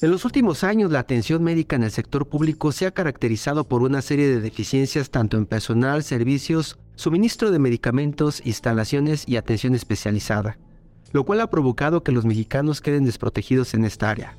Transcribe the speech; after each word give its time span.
En 0.00 0.10
los 0.10 0.24
últimos 0.24 0.64
años, 0.64 0.90
la 0.90 0.98
atención 0.98 1.42
médica 1.42 1.76
en 1.76 1.84
el 1.84 1.90
sector 1.90 2.26
público 2.26 2.72
se 2.72 2.86
ha 2.86 2.90
caracterizado 2.90 3.64
por 3.64 3.82
una 3.82 4.02
serie 4.02 4.28
de 4.28 4.40
deficiencias 4.40 5.10
tanto 5.10 5.36
en 5.36 5.46
personal, 5.46 6.02
servicios, 6.02 6.78
suministro 6.96 7.50
de 7.50 7.60
medicamentos, 7.60 8.42
instalaciones 8.44 9.24
y 9.28 9.36
atención 9.36 9.74
especializada, 9.74 10.58
lo 11.12 11.24
cual 11.24 11.40
ha 11.40 11.50
provocado 11.50 12.02
que 12.02 12.12
los 12.12 12.24
mexicanos 12.24 12.80
queden 12.80 13.04
desprotegidos 13.04 13.72
en 13.74 13.84
esta 13.84 14.10
área. 14.10 14.36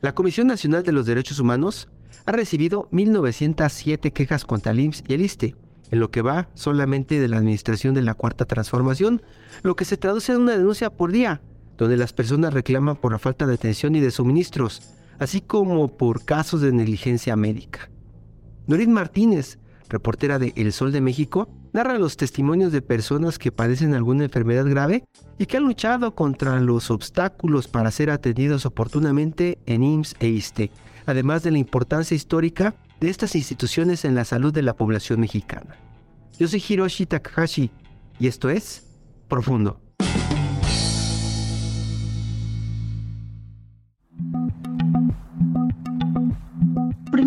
La 0.00 0.14
Comisión 0.14 0.46
Nacional 0.46 0.84
de 0.84 0.92
los 0.92 1.06
Derechos 1.06 1.40
Humanos 1.40 1.88
ha 2.24 2.32
recibido 2.32 2.88
1.907 2.92 4.12
quejas 4.12 4.44
contra 4.44 4.72
el 4.72 4.80
IMSS 4.80 5.04
y 5.08 5.14
el 5.14 5.22
ISTE, 5.22 5.56
en 5.90 5.98
lo 5.98 6.10
que 6.10 6.22
va 6.22 6.48
solamente 6.54 7.18
de 7.18 7.28
la 7.28 7.38
administración 7.38 7.94
de 7.94 8.02
la 8.02 8.14
Cuarta 8.14 8.44
Transformación, 8.44 9.22
lo 9.62 9.74
que 9.74 9.84
se 9.84 9.96
traduce 9.96 10.32
en 10.32 10.42
una 10.42 10.56
denuncia 10.56 10.90
por 10.90 11.10
día, 11.10 11.40
donde 11.78 11.96
las 11.96 12.12
personas 12.12 12.52
reclaman 12.52 12.96
por 12.96 13.12
la 13.12 13.18
falta 13.18 13.46
de 13.46 13.54
atención 13.54 13.94
y 13.96 14.00
de 14.00 14.10
suministros, 14.10 14.82
así 15.18 15.40
como 15.40 15.96
por 15.96 16.24
casos 16.24 16.60
de 16.60 16.72
negligencia 16.72 17.36
médica. 17.36 17.88
Norit 18.66 18.88
Martínez, 18.88 19.58
reportera 19.88 20.38
de 20.38 20.52
El 20.56 20.72
Sol 20.72 20.92
de 20.92 21.00
México, 21.00 21.48
narra 21.72 21.98
los 21.98 22.16
testimonios 22.16 22.72
de 22.72 22.82
personas 22.82 23.38
que 23.38 23.52
padecen 23.52 23.94
alguna 23.94 24.24
enfermedad 24.24 24.66
grave 24.66 25.04
y 25.38 25.46
que 25.46 25.56
han 25.56 25.64
luchado 25.64 26.14
contra 26.14 26.60
los 26.60 26.90
obstáculos 26.90 27.68
para 27.68 27.90
ser 27.90 28.10
atendidos 28.10 28.66
oportunamente 28.66 29.58
en 29.66 29.82
IMSS 29.84 30.16
e 30.18 30.28
ISTE, 30.28 30.70
además 31.06 31.42
de 31.42 31.52
la 31.52 31.58
importancia 31.58 32.14
histórica 32.14 32.74
de 33.00 33.08
estas 33.08 33.36
instituciones 33.36 34.04
en 34.04 34.14
la 34.14 34.24
salud 34.24 34.52
de 34.52 34.62
la 34.62 34.74
población 34.74 35.20
mexicana. 35.20 35.76
Yo 36.38 36.48
soy 36.48 36.62
Hiroshi 36.68 37.06
Takahashi 37.06 37.70
y 38.18 38.26
esto 38.26 38.50
es 38.50 38.84
Profundo. 39.28 39.80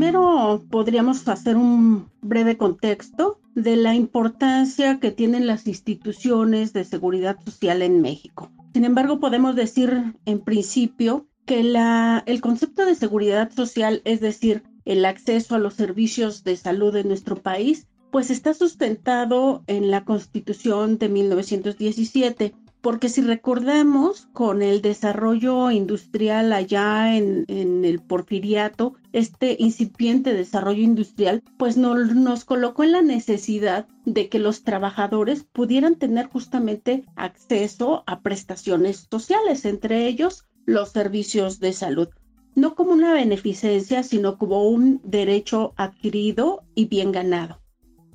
Primero 0.01 0.65
podríamos 0.71 1.27
hacer 1.27 1.57
un 1.57 2.09
breve 2.23 2.57
contexto 2.57 3.39
de 3.53 3.75
la 3.75 3.93
importancia 3.93 4.99
que 4.99 5.11
tienen 5.11 5.45
las 5.45 5.67
instituciones 5.67 6.73
de 6.73 6.85
seguridad 6.85 7.37
social 7.45 7.83
en 7.83 8.01
México. 8.01 8.49
Sin 8.73 8.83
embargo, 8.83 9.19
podemos 9.19 9.55
decir 9.55 10.15
en 10.25 10.39
principio 10.39 11.27
que 11.45 11.59
el 11.59 12.41
concepto 12.41 12.83
de 12.83 12.95
seguridad 12.95 13.51
social, 13.51 14.01
es 14.03 14.21
decir, 14.21 14.63
el 14.85 15.05
acceso 15.05 15.53
a 15.53 15.59
los 15.59 15.75
servicios 15.75 16.43
de 16.43 16.57
salud 16.57 16.95
en 16.95 17.07
nuestro 17.07 17.35
país, 17.35 17.85
pues 18.11 18.31
está 18.31 18.55
sustentado 18.55 19.63
en 19.67 19.91
la 19.91 20.03
Constitución 20.03 20.97
de 20.97 21.09
1917 21.09 22.55
porque 22.81 23.09
si 23.09 23.21
recordamos 23.21 24.27
con 24.33 24.61
el 24.61 24.81
desarrollo 24.81 25.69
industrial 25.71 26.51
allá 26.51 27.15
en, 27.15 27.45
el 27.47 27.99
porfiriato, 28.01 28.95
este 29.13 29.55
incipiente 29.59 30.33
desarrollo 30.33 30.81
industrial, 30.81 31.43
pues 31.57 31.77
nos 31.77 32.45
colocó 32.45 32.83
en 32.83 32.91
la 32.91 33.01
necesidad 33.01 33.87
de 34.05 34.29
que 34.29 34.39
los 34.39 34.63
trabajadores 34.63 35.43
pudieran 35.43 35.95
tener 35.95 36.27
justamente 36.27 37.05
acceso 37.15 38.03
a 38.07 38.21
prestaciones 38.21 39.07
sociales, 39.09 39.65
entre 39.65 40.07
ellos 40.07 40.45
los 40.65 40.91
servicios 40.91 41.59
de 41.59 41.73
salud 41.73 42.09
no 42.53 42.75
como 42.75 42.91
una 42.91 43.13
beneficencia, 43.13 44.03
sino 44.03 44.37
como 44.37 44.67
un 44.67 44.99
derecho 45.03 45.73
adquirido 45.77 46.63
y 46.75 46.85
bien 46.85 47.13
ganado. 47.13 47.61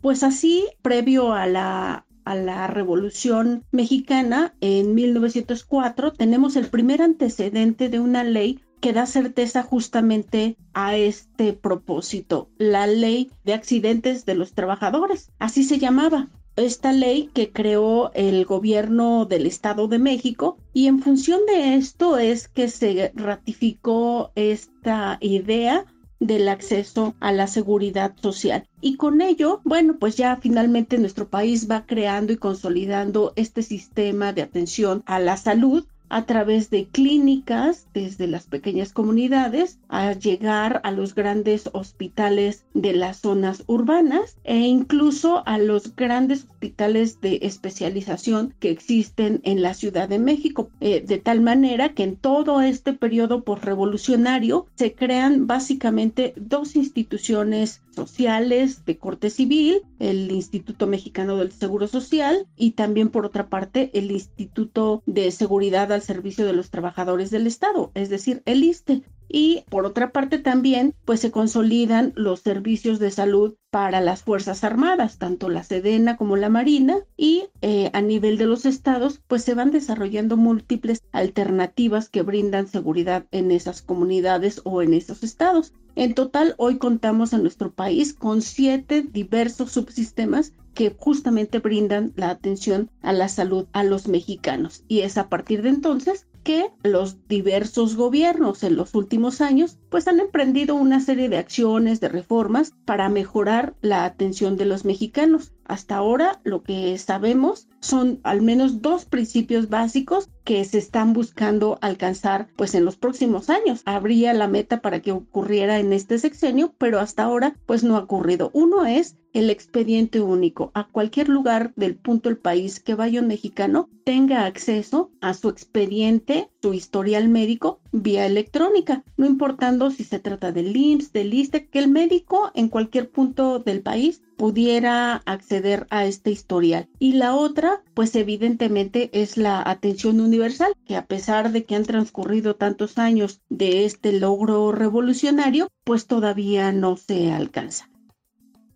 Pues 0.03 0.23
así, 0.23 0.69
previo 0.83 1.33
a 1.33 1.47
la 1.47 2.06
a 2.27 2.35
la 2.35 2.67
Revolución 2.67 3.65
Mexicana 3.73 4.55
en 4.61 4.95
1904, 4.95 6.13
tenemos 6.13 6.57
el 6.57 6.67
primer 6.69 7.01
antecedente 7.01 7.89
de 7.89 8.01
una 8.01 8.25
ley 8.25 8.61
que 8.81 8.93
da 8.93 9.07
certeza 9.07 9.63
justamente 9.63 10.57
a 10.75 10.97
este 10.97 11.55
propósito, 11.55 12.51
la 12.59 12.87
ley 12.87 13.31
de 13.45 13.55
accidentes 13.55 14.27
de 14.27 14.35
los 14.35 14.53
trabajadores, 14.53 15.31
así 15.39 15.65
se 15.65 15.79
llamaba. 15.79 16.29
Esta 16.57 16.93
ley 16.93 17.29
que 17.35 17.53
creó 17.53 18.11
el 18.15 18.47
gobierno 18.47 19.27
del 19.27 19.47
Estado 19.47 19.89
de 19.89 19.99
México 19.99 20.57
y 20.73 20.87
en 20.87 21.01
función 21.01 21.41
de 21.47 21.75
esto 21.75 22.17
es 22.17 22.49
que 22.49 22.69
se 22.69 23.13
ratificó 23.15 24.33
esta 24.35 25.19
idea 25.21 25.85
del 26.21 26.49
acceso 26.49 27.15
a 27.21 27.33
la 27.33 27.47
seguridad 27.47 28.15
social. 28.21 28.69
Y 28.81 28.97
con 28.97 29.21
ello, 29.21 29.61
bueno, 29.65 29.99
pues 29.99 30.17
ya 30.17 30.37
finalmente 30.37 30.99
nuestro 30.99 31.29
país 31.29 31.71
va 31.71 31.87
creando 31.87 32.33
y 32.33 32.37
consolidando 32.37 33.33
este 33.37 33.63
sistema 33.63 34.33
de 34.33 34.43
atención 34.43 35.03
a 35.07 35.19
la 35.19 35.37
salud 35.37 35.87
a 36.09 36.25
través 36.27 36.71
de 36.71 36.87
clínicas 36.87 37.87
desde 37.95 38.27
las 38.27 38.47
pequeñas 38.47 38.93
comunidades 38.93 39.79
a 39.89 40.13
llegar 40.13 40.81
a 40.85 40.91
los 40.91 41.15
grandes 41.15 41.71
hospitales 41.73 42.65
de 42.75 42.93
las 42.93 43.19
zonas 43.19 43.65
urbanas 43.67 44.37
e 44.45 44.59
incluso 44.59 45.43
a 45.47 45.59
los 45.59 45.97
grandes 45.97 46.45
hospitales 46.45 47.21
de 47.21 47.41
especialización 47.43 48.55
que 48.61 48.71
existen 48.71 49.41
en 49.45 49.63
la 49.63 49.75
Ciudad 49.75 50.09
de 50.09 50.19
México, 50.19 50.71
eh, 50.81 51.01
de 51.01 51.19
tal 51.19 51.41
manera 51.41 51.95
que 51.95 52.03
en 52.03 52.17
todo 52.17 52.61
este 52.61 52.93
periodo 52.93 53.45
postrevolucionario 53.45 54.67
se 54.75 54.95
crean 54.95 55.47
básicamente 55.47 56.35
dos 56.37 56.77
instituciones 56.77 57.83
sociales 57.95 58.85
de 58.85 58.99
corte 58.99 59.31
civil, 59.31 59.81
el 59.99 60.31
Instituto 60.31 60.87
Mexicano 60.87 61.37
del 61.37 61.51
Seguro 61.51 61.89
Social 61.89 62.47
y 62.57 62.73
también 62.73 63.09
por 63.09 63.25
otra 63.25 63.49
parte 63.49 63.91
el 63.95 64.11
Instituto 64.11 65.03
de 65.07 65.31
Seguridad 65.31 65.91
al 65.97 66.03
Servicio 66.03 66.47
de 66.47 66.53
los 66.53 66.71
Trabajadores 66.71 67.31
del 67.31 67.49
Estado, 67.49 67.91
es 67.95 68.09
decir, 68.09 68.43
el 68.45 68.63
ISTE. 68.63 69.03
Y 69.29 69.65
por 69.69 69.87
otra 69.87 70.13
parte 70.13 70.39
también, 70.39 70.95
pues 71.05 71.19
se 71.19 71.33
consolidan 71.33 72.13
los 72.15 72.41
servicios 72.41 73.01
de 73.01 73.11
salud 73.11 73.57
para 73.71 74.01
las 74.01 74.23
Fuerzas 74.23 74.63
Armadas, 74.63 75.19
tanto 75.19 75.49
la 75.49 75.65
Sedena 75.65 76.17
como 76.17 76.37
la 76.37 76.49
Marina, 76.49 76.99
y 77.17 77.49
eh, 77.61 77.91
a 77.93 78.03
nivel 78.03 78.39
de 78.39 78.47
los 78.47 78.67
estados, 78.67 79.21
pues 79.27 79.43
se 79.43 79.55
van 79.55 79.73
desarrollando 79.73 80.37
múltiples 80.37 81.03
alternativas 81.11 82.09
que 82.09 82.23
brindan 82.23 82.69
seguridad 82.69 83.27
en 83.33 83.51
esas 83.51 83.83
comunidades 83.83 84.61
o 84.63 84.81
en 84.81 84.95
esos 84.95 85.25
estados. 85.25 85.73
En 85.97 86.15
total, 86.15 86.55
hoy 86.59 86.79
contamos 86.79 87.33
en 87.33 87.43
nuestro 87.43 87.73
país 87.73 88.15
con 88.15 88.43
siete 88.43 89.03
diversos 89.03 89.73
subsistemas 89.73 90.53
que 90.77 90.95
justamente 90.97 91.59
brindan 91.59 92.13
la 92.17 92.31
atención 92.31 92.91
a 93.03 93.13
la 93.13 93.29
salud 93.29 93.67
a 93.73 93.83
los 93.83 94.07
mexicanos. 94.07 94.85
Y 94.87 95.01
es 95.01 95.17
a 95.19 95.29
partir 95.29 95.63
de 95.63 95.71
entonces 95.71 96.27
que 96.45 96.71
los 96.85 97.27
diversos 97.27 97.97
gobiernos 97.97 98.63
en 98.63 98.77
los 98.77 98.95
últimos 98.95 99.41
años 99.41 99.79
pues 99.91 100.07
han 100.07 100.21
emprendido 100.21 100.77
una 100.77 101.01
serie 101.01 101.29
de 101.29 101.39
acciones, 101.39 101.99
de 101.99 102.09
reformas 102.09 102.75
para 102.85 103.09
mejorar 103.09 103.75
la 103.81 104.05
atención 104.05 104.57
de 104.57 104.67
los 104.67 104.85
mexicanos. 104.85 105.53
Hasta 105.65 105.97
ahora 105.97 106.41
lo 106.45 106.63
que 106.63 106.97
sabemos 106.99 107.67
son 107.81 108.21
al 108.23 108.43
menos 108.43 108.81
dos 108.81 109.07
principios 109.07 109.69
básicos 109.71 110.29
que 110.47 110.65
se 110.65 110.79
están 110.79 111.13
buscando 111.13 111.77
alcanzar 111.83 112.47
pues 112.55 112.77
en 112.77 112.85
los 112.85 112.97
próximos 112.97 113.51
años. 113.51 113.83
Habría 113.85 114.33
la 114.33 114.47
meta 114.47 114.81
para 114.81 115.03
que 115.03 115.11
ocurriera 115.11 115.81
en 115.81 115.93
este 115.93 116.21
sexenio, 116.21 116.73
pero 116.79 117.01
hasta 117.01 117.25
ahora 117.25 117.57
pues 117.67 117.83
no 117.83 117.97
ha 117.97 118.05
ocurrido. 118.05 118.53
Uno 118.55 118.87
es 118.87 119.17
el 119.33 119.51
expediente 119.51 120.21
único. 120.21 120.71
A 120.73 120.87
cualquier 120.87 121.29
lugar 121.29 121.73
del 121.75 121.97
punto 121.97 122.29
del 122.29 122.39
país 122.39 122.79
que 122.79 122.95
vaya 122.95 123.21
un 123.21 123.27
mexicano 123.27 123.91
tenga 124.05 124.47
acceso 124.47 125.11
a 125.21 125.35
su 125.35 125.49
expediente, 125.49 126.49
su 126.67 126.75
historial 126.75 127.29
médico 127.29 127.79
vía 127.93 128.27
electrónica, 128.27 129.05
no 129.17 129.25
importando 129.25 129.93
si 129.93 130.03
se 130.03 130.19
trata 130.19 130.51
del 130.51 130.77
IMSS, 130.77 131.13
del 131.13 131.33
ISTE, 131.33 131.69
que 131.69 131.79
el 131.79 131.87
médico 131.87 132.51
en 132.55 132.69
cualquier 132.69 133.09
punto 133.09 133.61
del 133.61 133.83
país 133.83 134.21
pudiera 134.37 135.23
acceder 135.27 135.87
a 135.91 136.07
este 136.07 136.33
historial. 136.33 136.89
Y 136.99 137.13
la 137.13 137.37
otra, 137.37 137.85
pues 137.95 138.17
evidentemente 138.17 139.11
es 139.13 139.37
la 139.37 139.63
atención 139.65 140.21
universal, 140.21 140.73
que 140.85 140.97
a 140.97 141.07
pesar 141.07 141.53
de 141.53 141.65
que 141.65 141.77
han 141.77 141.85
transcurrido 141.85 142.57
tantos 142.57 142.99
años 142.99 143.43
de 143.49 143.85
este 143.85 144.11
logro 144.11 144.73
revolucionario, 144.73 145.69
pues 145.85 146.09
todavía 146.09 146.73
no 146.73 146.97
se 146.97 147.31
alcanza. 147.31 147.89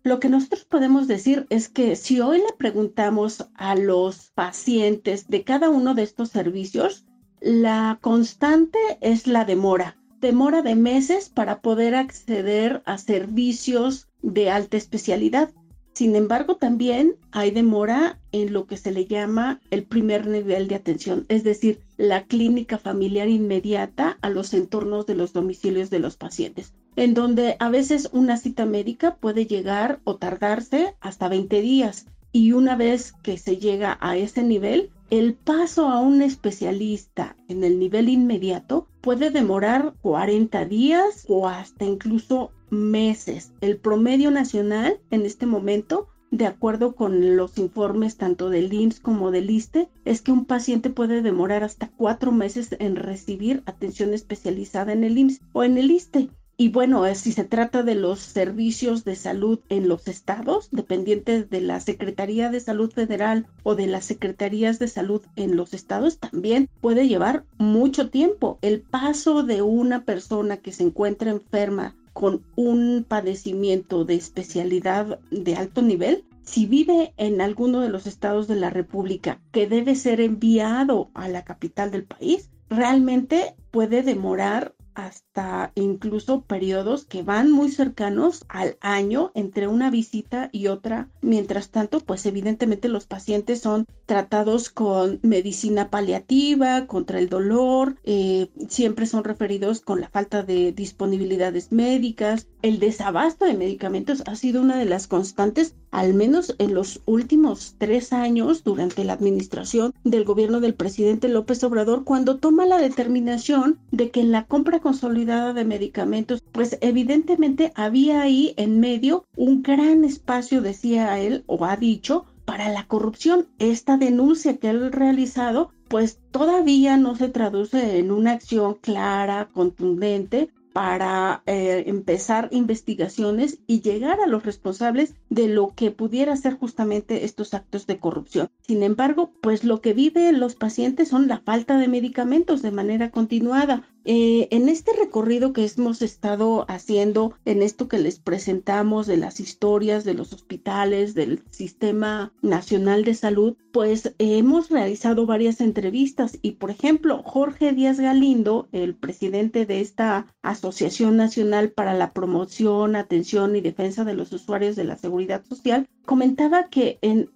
Lo 0.01 0.21
que 0.21 0.29
nosotros 0.29 0.63
podemos 0.63 1.09
decir 1.09 1.45
es 1.49 1.67
que 1.67 1.97
si 1.97 2.21
hoy 2.21 2.37
le 2.37 2.53
preguntamos 2.57 3.49
a 3.53 3.75
los 3.75 4.31
pacientes 4.31 5.27
de 5.27 5.43
cada 5.43 5.69
uno 5.69 5.93
de 5.93 6.03
estos 6.03 6.29
servicios, 6.29 7.05
la 7.41 7.97
constante 8.01 8.77
es 9.01 9.25
la 9.25 9.45
demora. 9.45 9.97
Demora 10.21 10.61
de 10.61 10.75
meses 10.75 11.27
para 11.29 11.59
poder 11.61 11.95
acceder 11.95 12.83
a 12.85 12.99
servicios 12.99 14.07
de 14.21 14.51
alta 14.51 14.77
especialidad. 14.77 15.49
Sin 15.93 16.15
embargo, 16.15 16.55
también 16.55 17.15
hay 17.31 17.49
demora 17.49 18.19
en 18.31 18.53
lo 18.53 18.67
que 18.67 18.77
se 18.77 18.91
le 18.91 19.07
llama 19.07 19.59
el 19.71 19.83
primer 19.83 20.27
nivel 20.27 20.67
de 20.67 20.75
atención, 20.75 21.25
es 21.29 21.43
decir, 21.43 21.81
la 21.97 22.25
clínica 22.25 22.77
familiar 22.77 23.27
inmediata 23.27 24.19
a 24.21 24.29
los 24.29 24.53
entornos 24.53 25.07
de 25.07 25.15
los 25.15 25.33
domicilios 25.33 25.89
de 25.89 25.99
los 25.99 26.17
pacientes, 26.17 26.73
en 26.95 27.15
donde 27.15 27.55
a 27.57 27.69
veces 27.69 28.09
una 28.13 28.37
cita 28.37 28.65
médica 28.67 29.15
puede 29.15 29.47
llegar 29.47 29.99
o 30.03 30.15
tardarse 30.15 30.93
hasta 31.01 31.27
20 31.27 31.59
días. 31.61 32.05
Y 32.31 32.53
una 32.53 32.75
vez 32.77 33.13
que 33.23 33.37
se 33.37 33.57
llega 33.57 33.97
a 33.99 34.15
ese 34.15 34.43
nivel, 34.43 34.91
el 35.11 35.33
paso 35.33 35.89
a 35.89 35.99
un 35.99 36.21
especialista 36.21 37.35
en 37.49 37.65
el 37.65 37.79
nivel 37.79 38.07
inmediato 38.07 38.87
puede 39.01 39.29
demorar 39.29 39.93
40 40.01 40.63
días 40.63 41.25
o 41.27 41.49
hasta 41.49 41.83
incluso 41.83 42.51
meses. 42.69 43.51
El 43.59 43.77
promedio 43.77 44.31
nacional 44.31 45.01
en 45.09 45.23
este 45.25 45.45
momento, 45.45 46.07
de 46.31 46.45
acuerdo 46.45 46.95
con 46.95 47.35
los 47.35 47.57
informes 47.57 48.15
tanto 48.15 48.49
del 48.49 48.71
IMSS 48.71 49.01
como 49.01 49.31
del 49.31 49.49
ISTE, 49.49 49.89
es 50.05 50.21
que 50.21 50.31
un 50.31 50.45
paciente 50.45 50.89
puede 50.89 51.21
demorar 51.21 51.65
hasta 51.65 51.91
cuatro 51.97 52.31
meses 52.31 52.73
en 52.79 52.95
recibir 52.95 53.63
atención 53.65 54.13
especializada 54.13 54.93
en 54.93 55.03
el 55.03 55.17
IMSS 55.17 55.41
o 55.51 55.65
en 55.65 55.77
el 55.77 55.91
ISTE. 55.91 56.29
Y 56.61 56.69
bueno, 56.69 57.07
eh, 57.07 57.15
si 57.15 57.31
se 57.31 57.43
trata 57.43 57.81
de 57.81 57.95
los 57.95 58.19
servicios 58.19 59.03
de 59.03 59.15
salud 59.15 59.61
en 59.69 59.89
los 59.89 60.07
estados, 60.07 60.69
dependientes 60.69 61.49
de 61.49 61.59
la 61.59 61.79
Secretaría 61.79 62.51
de 62.51 62.59
Salud 62.59 62.91
Federal 62.91 63.47
o 63.63 63.73
de 63.73 63.87
las 63.87 64.05
Secretarías 64.05 64.77
de 64.77 64.87
Salud 64.87 65.23
en 65.35 65.55
los 65.55 65.73
estados, 65.73 66.19
también 66.19 66.69
puede 66.79 67.07
llevar 67.07 67.45
mucho 67.57 68.11
tiempo. 68.11 68.59
El 68.61 68.81
paso 68.81 69.41
de 69.41 69.63
una 69.63 70.05
persona 70.05 70.57
que 70.57 70.71
se 70.71 70.83
encuentra 70.83 71.31
enferma 71.31 71.95
con 72.13 72.43
un 72.55 73.07
padecimiento 73.07 74.05
de 74.05 74.13
especialidad 74.13 75.19
de 75.31 75.55
alto 75.55 75.81
nivel, 75.81 76.25
si 76.43 76.67
vive 76.67 77.15
en 77.17 77.41
alguno 77.41 77.81
de 77.81 77.89
los 77.89 78.05
estados 78.05 78.47
de 78.47 78.57
la 78.57 78.69
República 78.69 79.41
que 79.51 79.65
debe 79.65 79.95
ser 79.95 80.21
enviado 80.21 81.09
a 81.15 81.27
la 81.27 81.43
capital 81.43 81.89
del 81.89 82.03
país, 82.03 82.51
realmente 82.69 83.55
puede 83.71 84.03
demorar 84.03 84.75
hasta 84.93 85.30
incluso 85.75 86.41
periodos 86.41 87.05
que 87.05 87.23
van 87.23 87.51
muy 87.51 87.71
cercanos 87.71 88.43
al 88.49 88.77
año 88.81 89.31
entre 89.33 89.67
una 89.67 89.89
visita 89.89 90.49
y 90.51 90.67
otra. 90.67 91.09
Mientras 91.21 91.69
tanto, 91.69 91.99
pues 92.01 92.25
evidentemente 92.25 92.89
los 92.89 93.05
pacientes 93.05 93.61
son 93.61 93.85
tratados 94.05 94.69
con 94.69 95.19
medicina 95.21 95.89
paliativa, 95.89 96.85
contra 96.85 97.19
el 97.19 97.29
dolor, 97.29 97.95
eh, 98.03 98.49
siempre 98.67 99.05
son 99.05 99.23
referidos 99.23 99.79
con 99.79 100.01
la 100.01 100.09
falta 100.09 100.43
de 100.43 100.73
disponibilidades 100.73 101.71
médicas. 101.71 102.47
El 102.61 102.79
desabasto 102.79 103.45
de 103.45 103.53
medicamentos 103.53 104.23
ha 104.25 104.35
sido 104.35 104.61
una 104.61 104.77
de 104.77 104.85
las 104.85 105.07
constantes, 105.07 105.75
al 105.91 106.13
menos 106.13 106.55
en 106.59 106.73
los 106.73 107.01
últimos 107.05 107.75
tres 107.77 108.11
años 108.11 108.63
durante 108.63 109.03
la 109.05 109.13
administración 109.13 109.93
del 110.03 110.25
gobierno 110.25 110.59
del 110.59 110.73
presidente 110.73 111.29
López 111.29 111.63
Obrador, 111.63 112.03
cuando 112.03 112.37
toma 112.37 112.65
la 112.65 112.77
determinación 112.77 113.79
de 113.91 114.11
que 114.11 114.19
en 114.19 114.31
la 114.31 114.45
compra 114.45 114.79
consolidada 114.79 115.20
de 115.25 115.65
medicamentos, 115.65 116.43
pues 116.51 116.77
evidentemente 116.81 117.71
había 117.75 118.21
ahí 118.21 118.53
en 118.57 118.79
medio 118.79 119.25
un 119.35 119.61
gran 119.61 120.03
espacio, 120.03 120.61
decía 120.61 121.19
él 121.19 121.43
o 121.45 121.63
ha 121.65 121.77
dicho, 121.77 122.25
para 122.45 122.69
la 122.69 122.87
corrupción. 122.87 123.47
Esta 123.59 123.97
denuncia 123.97 124.57
que 124.57 124.69
él 124.69 124.83
ha 124.85 124.89
realizado, 124.89 125.69
pues 125.87 126.19
todavía 126.31 126.97
no 126.97 127.15
se 127.15 127.29
traduce 127.29 127.99
en 127.99 128.11
una 128.11 128.31
acción 128.31 128.75
clara, 128.81 129.49
contundente, 129.53 130.49
para 130.73 131.43
eh, 131.45 131.83
empezar 131.87 132.47
investigaciones 132.51 133.59
y 133.67 133.81
llegar 133.81 134.21
a 134.21 134.27
los 134.27 134.43
responsables 134.43 135.15
de 135.29 135.47
lo 135.47 135.73
que 135.75 135.91
pudiera 135.91 136.35
ser 136.35 136.57
justamente 136.57 137.25
estos 137.25 137.53
actos 137.53 137.87
de 137.87 137.99
corrupción. 137.99 138.49
Sin 138.61 138.83
embargo, 138.83 139.31
pues 139.41 139.63
lo 139.63 139.81
que 139.81 139.93
viven 139.93 140.39
los 140.39 140.55
pacientes 140.55 141.09
son 141.09 141.27
la 141.27 141.39
falta 141.39 141.77
de 141.77 141.87
medicamentos 141.87 142.61
de 142.61 142.71
manera 142.71 143.11
continuada. 143.11 143.83
Eh, 144.03 144.47
en 144.49 144.67
este 144.67 144.91
recorrido 144.93 145.53
que 145.53 145.69
hemos 145.77 146.01
estado 146.01 146.65
haciendo, 146.67 147.33
en 147.45 147.61
esto 147.61 147.87
que 147.87 147.99
les 147.99 148.19
presentamos 148.19 149.05
de 149.05 149.17
las 149.17 149.39
historias 149.39 150.03
de 150.03 150.15
los 150.15 150.33
hospitales, 150.33 151.13
del 151.13 151.43
Sistema 151.51 152.33
Nacional 152.41 153.03
de 153.03 153.13
Salud, 153.13 153.57
pues 153.71 154.13
hemos 154.17 154.69
realizado 154.69 155.25
varias 155.25 155.61
entrevistas 155.61 156.39
y, 156.41 156.53
por 156.53 156.71
ejemplo, 156.71 157.21
Jorge 157.23 157.73
Díaz 157.73 157.99
Galindo, 157.99 158.67
el 158.71 158.95
presidente 158.95 159.65
de 159.65 159.81
esta 159.81 160.25
Asociación 160.41 161.15
Nacional 161.15 161.69
para 161.69 161.93
la 161.93 162.11
Promoción, 162.11 162.95
Atención 162.95 163.55
y 163.55 163.61
Defensa 163.61 164.03
de 164.03 164.15
los 164.15 164.33
Usuarios 164.33 164.75
de 164.75 164.83
la 164.83 164.97
Seguridad 164.97 165.43
Social, 165.45 165.87
comentaba 166.05 166.67
que 166.69 166.99
en, 167.01 167.29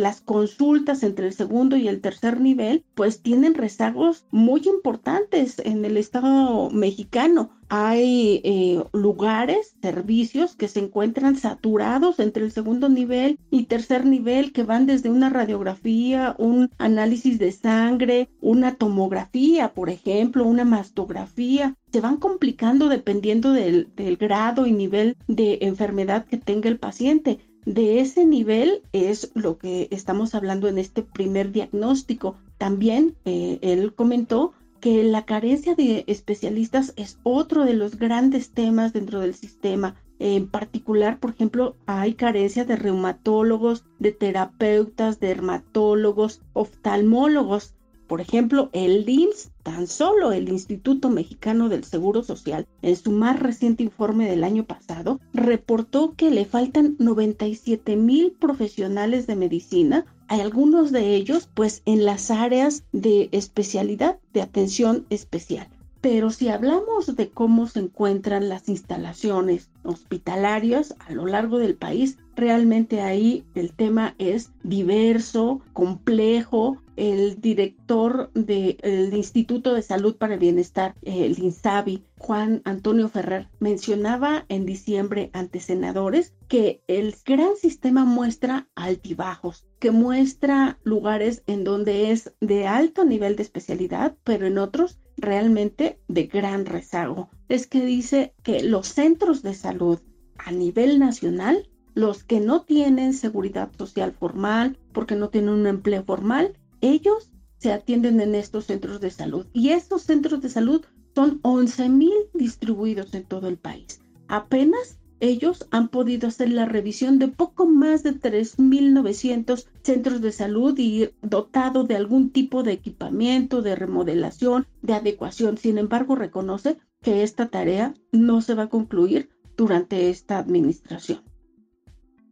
las 0.00 0.20
consultas 0.20 1.02
entre 1.02 1.26
el 1.26 1.32
segundo 1.32 1.76
y 1.76 1.88
el 1.88 2.00
tercer 2.00 2.40
nivel, 2.40 2.84
pues 2.94 3.22
tienen 3.22 3.54
rezagos 3.54 4.24
muy 4.30 4.62
importantes 4.66 5.58
en 5.58 5.84
el 5.84 5.96
Estado 5.96 6.70
mexicano. 6.70 7.50
Hay 7.68 8.40
eh, 8.42 8.82
lugares, 8.92 9.76
servicios 9.80 10.56
que 10.56 10.66
se 10.66 10.80
encuentran 10.80 11.36
saturados 11.36 12.18
entre 12.18 12.44
el 12.44 12.50
segundo 12.50 12.88
nivel 12.88 13.38
y 13.48 13.66
tercer 13.66 14.06
nivel, 14.06 14.52
que 14.52 14.64
van 14.64 14.86
desde 14.86 15.08
una 15.08 15.30
radiografía, 15.30 16.34
un 16.38 16.70
análisis 16.78 17.38
de 17.38 17.52
sangre, 17.52 18.28
una 18.40 18.74
tomografía, 18.74 19.72
por 19.72 19.88
ejemplo, 19.88 20.46
una 20.46 20.64
mastografía. 20.64 21.76
Se 21.92 22.00
van 22.00 22.16
complicando 22.16 22.88
dependiendo 22.88 23.52
del 23.52 24.16
grado 24.18 24.66
y 24.66 24.72
nivel 24.72 25.16
de 25.28 25.58
enfermedad 25.62 26.24
que 26.24 26.38
tenga 26.38 26.68
el 26.68 26.78
paciente 26.78 27.38
de 27.64 28.00
ese 28.00 28.24
nivel 28.24 28.82
es 28.92 29.30
lo 29.34 29.58
que 29.58 29.88
estamos 29.90 30.34
hablando 30.34 30.68
en 30.68 30.78
este 30.78 31.02
primer 31.02 31.52
diagnóstico. 31.52 32.36
También 32.58 33.16
eh, 33.24 33.58
él 33.62 33.94
comentó 33.94 34.52
que 34.80 35.04
la 35.04 35.26
carencia 35.26 35.74
de 35.74 36.04
especialistas 36.06 36.94
es 36.96 37.18
otro 37.22 37.64
de 37.64 37.74
los 37.74 37.98
grandes 37.98 38.50
temas 38.50 38.92
dentro 38.92 39.20
del 39.20 39.34
sistema. 39.34 39.94
En 40.18 40.48
particular, 40.48 41.18
por 41.18 41.30
ejemplo, 41.30 41.76
hay 41.86 42.14
carencia 42.14 42.64
de 42.64 42.76
reumatólogos, 42.76 43.84
de 43.98 44.12
terapeutas, 44.12 45.20
dermatólogos, 45.20 46.42
oftalmólogos. 46.52 47.74
Por 48.10 48.20
ejemplo, 48.20 48.70
el 48.72 49.08
IMSS, 49.08 49.52
tan 49.62 49.86
solo 49.86 50.32
el 50.32 50.48
Instituto 50.48 51.10
Mexicano 51.10 51.68
del 51.68 51.84
Seguro 51.84 52.24
Social, 52.24 52.66
en 52.82 52.96
su 52.96 53.12
más 53.12 53.38
reciente 53.38 53.84
informe 53.84 54.28
del 54.28 54.42
año 54.42 54.64
pasado, 54.64 55.20
reportó 55.32 56.14
que 56.16 56.32
le 56.32 56.44
faltan 56.44 56.96
97 56.98 57.94
mil 57.94 58.32
profesionales 58.32 59.28
de 59.28 59.36
medicina, 59.36 60.06
algunos 60.26 60.90
de 60.90 61.14
ellos 61.14 61.48
pues 61.54 61.82
en 61.86 62.04
las 62.04 62.32
áreas 62.32 62.82
de 62.90 63.28
especialidad 63.30 64.18
de 64.32 64.42
atención 64.42 65.06
especial. 65.10 65.68
Pero 66.00 66.30
si 66.30 66.48
hablamos 66.48 67.14
de 67.14 67.28
cómo 67.28 67.66
se 67.66 67.80
encuentran 67.80 68.48
las 68.48 68.68
instalaciones 68.68 69.68
hospitalarias 69.84 70.94
a 70.98 71.12
lo 71.12 71.26
largo 71.26 71.58
del 71.58 71.76
país, 71.76 72.16
realmente 72.36 73.02
ahí 73.02 73.44
el 73.54 73.72
tema 73.72 74.14
es 74.18 74.50
diverso, 74.62 75.60
complejo. 75.74 76.78
El 77.00 77.40
director 77.40 78.30
del 78.34 79.14
Instituto 79.14 79.72
de 79.72 79.80
Salud 79.80 80.16
para 80.16 80.34
el 80.34 80.38
Bienestar, 80.38 80.94
el 81.00 81.38
INSABI, 81.38 82.04
Juan 82.18 82.60
Antonio 82.66 83.08
Ferrer, 83.08 83.48
mencionaba 83.58 84.44
en 84.50 84.66
diciembre 84.66 85.30
ante 85.32 85.60
senadores 85.60 86.34
que 86.46 86.82
el 86.88 87.16
gran 87.24 87.56
sistema 87.56 88.04
muestra 88.04 88.68
altibajos, 88.74 89.66
que 89.78 89.92
muestra 89.92 90.78
lugares 90.82 91.42
en 91.46 91.64
donde 91.64 92.10
es 92.10 92.34
de 92.42 92.66
alto 92.66 93.06
nivel 93.06 93.34
de 93.34 93.44
especialidad, 93.44 94.18
pero 94.22 94.46
en 94.46 94.58
otros 94.58 94.98
realmente 95.16 95.98
de 96.06 96.24
gran 96.24 96.66
rezago. 96.66 97.30
Es 97.48 97.66
que 97.66 97.82
dice 97.82 98.34
que 98.42 98.62
los 98.62 98.88
centros 98.88 99.40
de 99.40 99.54
salud 99.54 100.00
a 100.36 100.52
nivel 100.52 100.98
nacional 100.98 101.66
los 101.94 102.24
que 102.24 102.40
no 102.40 102.62
tienen 102.62 103.14
seguridad 103.14 103.70
social 103.76 104.12
formal, 104.12 104.78
porque 104.92 105.16
no 105.16 105.28
tienen 105.28 105.50
un 105.50 105.66
empleo 105.66 106.04
formal, 106.04 106.56
ellos 106.80 107.30
se 107.58 107.72
atienden 107.72 108.20
en 108.20 108.34
estos 108.34 108.66
centros 108.66 109.00
de 109.00 109.10
salud. 109.10 109.46
Y 109.52 109.70
estos 109.70 110.02
centros 110.02 110.40
de 110.40 110.48
salud 110.48 110.84
son 111.14 111.40
11 111.42 111.88
mil 111.88 112.14
distribuidos 112.34 113.12
en 113.14 113.24
todo 113.24 113.48
el 113.48 113.58
país. 113.58 114.00
Apenas 114.28 114.98
ellos 115.20 115.66
han 115.70 115.88
podido 115.88 116.28
hacer 116.28 116.50
la 116.50 116.64
revisión 116.64 117.18
de 117.18 117.28
poco 117.28 117.66
más 117.66 118.02
de 118.02 118.12
3.900 118.18 119.66
centros 119.82 120.22
de 120.22 120.32
salud 120.32 120.78
y 120.78 121.10
dotado 121.20 121.84
de 121.84 121.96
algún 121.96 122.30
tipo 122.30 122.62
de 122.62 122.72
equipamiento, 122.72 123.60
de 123.60 123.76
remodelación, 123.76 124.66
de 124.80 124.94
adecuación. 124.94 125.58
Sin 125.58 125.76
embargo, 125.76 126.14
reconoce 126.14 126.78
que 127.02 127.22
esta 127.22 127.48
tarea 127.48 127.94
no 128.12 128.40
se 128.40 128.54
va 128.54 128.64
a 128.64 128.68
concluir 128.70 129.28
durante 129.58 130.08
esta 130.08 130.38
administración. 130.38 131.22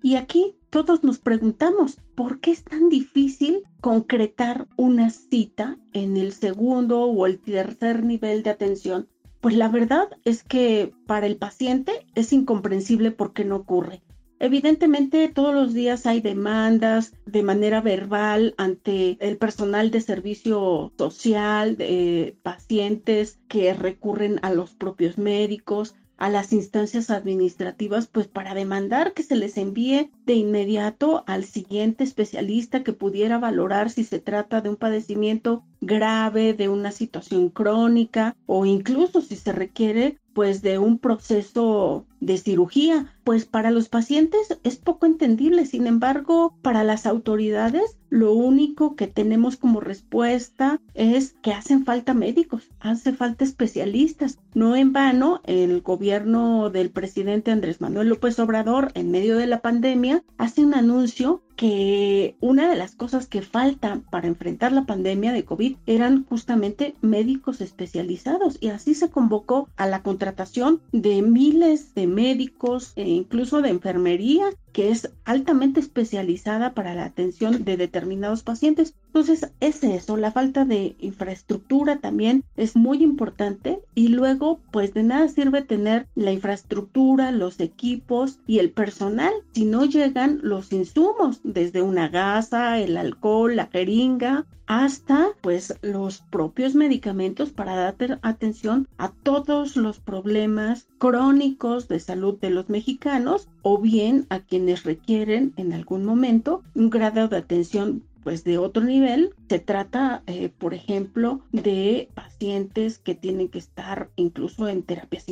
Y 0.03 0.15
aquí 0.17 0.58
todos 0.71 1.03
nos 1.03 1.19
preguntamos, 1.19 1.99
¿por 2.15 2.41
qué 2.41 2.51
es 2.51 2.65
tan 2.65 2.89
difícil 2.89 3.63
concretar 3.81 4.69
una 4.77 5.11
cita 5.11 5.79
en 5.93 6.17
el 6.17 6.33
segundo 6.33 7.05
o 7.05 7.27
el 7.27 7.39
tercer 7.39 8.05
nivel 8.05 8.43
de 8.43 8.51
atención? 8.51 9.09
Pues 9.41 9.55
la 9.55 9.69
verdad 9.69 10.09
es 10.25 10.43
que 10.43 10.93
para 11.07 11.27
el 11.27 11.37
paciente 11.37 12.07
es 12.15 12.33
incomprensible 12.33 13.13
por 13.13 13.33
qué 13.33 13.45
no 13.45 13.57
ocurre. 13.57 14.03
Evidentemente, 14.41 15.29
todos 15.29 15.53
los 15.53 15.75
días 15.75 16.07
hay 16.07 16.21
demandas 16.21 17.13
de 17.27 17.43
manera 17.43 17.81
verbal 17.81 18.55
ante 18.57 19.17
el 19.21 19.37
personal 19.37 19.91
de 19.91 20.01
servicio 20.01 20.93
social, 20.97 21.77
de 21.77 22.37
pacientes 22.43 23.41
que 23.49 23.75
recurren 23.75 24.39
a 24.43 24.53
los 24.53 24.75
propios 24.77 25.19
médicos, 25.19 25.97
a 26.19 26.29
las 26.29 26.53
instancias 26.53 27.11
administrativas 27.11 28.09
pues 28.09 28.29
para 28.29 28.53
demandar 28.55 29.15
que 29.15 29.23
se 29.23 29.37
les 29.37 29.57
envíe 29.57 30.11
de 30.27 30.35
inmediato 30.35 31.25
al 31.27 31.45
siguiente 31.45 32.05
especialista 32.05 32.83
que 32.85 32.93
pudiera 32.93 33.39
valorar 33.39 33.89
si 33.89 34.05
se 34.05 34.19
trata 34.21 34.61
de 34.61 34.69
un 34.69 34.77
padecimiento 34.77 35.65
grave, 35.81 36.55
de 36.55 36.69
una 36.69 36.93
situación 36.93 37.51
crónica 37.51 38.37
o 38.47 38.67
incluso 38.67 39.21
si 39.21 39.37
se 39.37 39.53
requiere 39.53 40.19
pues 40.33 40.63
de 40.63 40.79
un 40.79 40.99
proceso 40.99 42.07
de 42.21 42.39
cirugía, 42.39 43.13
pues 43.25 43.45
para 43.45 43.73
los 43.73 43.89
pacientes 43.89 44.57
es 44.63 44.77
poco 44.77 45.07
entendible, 45.07 45.67
sin 45.67 45.89
embargo, 45.89 46.55
para 46.63 46.85
las 46.85 47.07
autoridades 47.07 47.99
lo 48.11 48.33
único 48.33 48.95
que 48.97 49.07
tenemos 49.07 49.57
como 49.57 49.81
respuesta 49.81 50.81
es 50.95 51.35
que 51.43 51.53
hacen 51.53 51.85
falta 51.85 52.15
médicos, 52.15 52.71
hace 52.81 53.13
falta 53.13 53.45
especialistas. 53.45 54.39
No 54.55 54.77
en 54.77 54.93
vano, 54.93 55.41
el 55.45 55.83
gobierno 55.83 56.71
del 56.71 56.91
presidente 56.91 57.51
Andrés 57.51 57.81
Manuel 57.81 58.09
López 58.09 58.39
Obrador, 58.39 58.93
en 58.95 59.11
medio 59.11 59.37
de 59.37 59.47
la 59.47 59.61
pandemia, 59.61 60.23
hace 60.39 60.65
un 60.65 60.75
anuncio 60.75 61.43
que 61.59 62.37
una 62.41 62.71
de 62.71 62.77
las 62.77 62.95
cosas 62.95 63.27
que 63.27 63.43
faltan 63.43 64.03
para 64.03 64.29
enfrentar 64.29 64.71
la 64.71 64.87
pandemia 64.87 65.33
de 65.33 65.45
COVID 65.45 65.77
eran 65.87 66.25
justamente 66.25 66.95
médicos 67.01 67.61
especializados 67.61 68.59
y 68.61 68.69
así 68.69 68.95
se 68.95 69.11
convocó 69.11 69.69
a 69.77 69.89
la 69.89 70.05
contratación 70.05 70.81
de 70.93 71.21
miles 71.21 71.97
de 71.97 72.07
médicos 72.07 72.93
e 72.95 73.09
incluso 73.09 73.61
de 73.61 73.71
enfermería 73.71 74.51
que 74.73 74.91
es 74.91 75.11
altamente 75.25 75.81
especializada 75.81 76.75
para 76.75 76.95
la 76.95 77.05
atención 77.05 77.65
de 77.65 77.77
determinados 77.77 78.43
pacientes. 78.43 78.95
Entonces, 79.07 79.51
es 79.61 79.83
eso, 79.83 80.17
la 80.17 80.33
falta 80.33 80.65
de 80.65 80.97
infraestructura 81.01 81.99
también 81.99 82.45
es 82.57 82.77
muy 82.77 83.03
importante 83.03 83.81
y 83.95 84.09
luego, 84.09 84.61
pues 84.71 84.95
de 84.95 85.03
nada 85.03 85.29
sirve 85.29 85.63
tener 85.63 86.07
la 86.15 86.33
infraestructura, 86.33 87.33
los 87.33 87.61
equipos 87.61 88.39
y 88.47 88.59
el 88.59 88.71
personal 88.71 89.33
si 89.53 89.65
no 89.65 89.85
llegan 89.85 90.41
los 90.43 90.73
insumos, 90.73 91.41
desde 91.43 91.83
una 91.83 92.09
gasa, 92.09 92.79
el 92.79 92.97
alcohol, 92.97 93.57
la 93.57 93.67
jeringa, 93.67 94.47
hasta 94.69 95.31
pues 95.41 95.75
los 95.81 96.19
propios 96.31 96.75
medicamentos 96.75 97.51
para 97.51 97.75
dar 97.75 98.19
atención 98.21 98.87
a 98.99 99.11
todos 99.11 99.77
los 99.77 99.99
problemas 99.99 100.89
crónicos 100.99 101.89
de 101.89 101.99
salud 101.99 102.39
de 102.39 102.51
los 102.51 102.69
mexicanos 102.69 103.49
o 103.63 103.79
bien 103.79 104.27
a 104.29 104.41
quienes 104.41 104.85
requieren 104.85 105.55
en 105.57 105.73
algún 105.73 106.05
momento 106.05 106.63
un 106.75 106.91
grado 106.91 107.29
de 107.29 107.39
atención 107.39 108.05
pues 108.23 108.45
de 108.45 108.59
otro 108.59 108.85
nivel. 108.85 109.35
Se 109.49 109.59
trata, 109.59 110.23
eh, 110.27 110.51
por 110.51 110.75
ejemplo, 110.75 111.41
de 111.51 112.11
pacientes 112.15 112.99
que 112.99 113.15
tienen 113.15 113.49
que 113.49 113.59
estar 113.59 114.11
incluso 114.17 114.69
en 114.69 114.83
terapias 114.83 115.25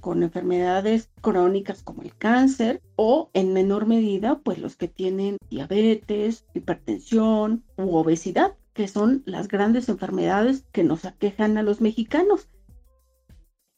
con 0.00 0.22
enfermedades 0.22 1.10
crónicas 1.20 1.82
como 1.82 2.02
el 2.02 2.16
cáncer 2.16 2.82
o 2.96 3.30
en 3.34 3.52
menor 3.52 3.86
medida, 3.86 4.40
pues 4.40 4.58
los 4.58 4.76
que 4.76 4.88
tienen 4.88 5.36
diabetes, 5.50 6.46
hipertensión 6.54 7.64
u 7.76 7.96
obesidad, 7.96 8.56
que 8.72 8.88
son 8.88 9.22
las 9.26 9.48
grandes 9.48 9.88
enfermedades 9.88 10.64
que 10.72 10.84
nos 10.84 11.04
aquejan 11.04 11.58
a 11.58 11.62
los 11.62 11.80
mexicanos. 11.80 12.48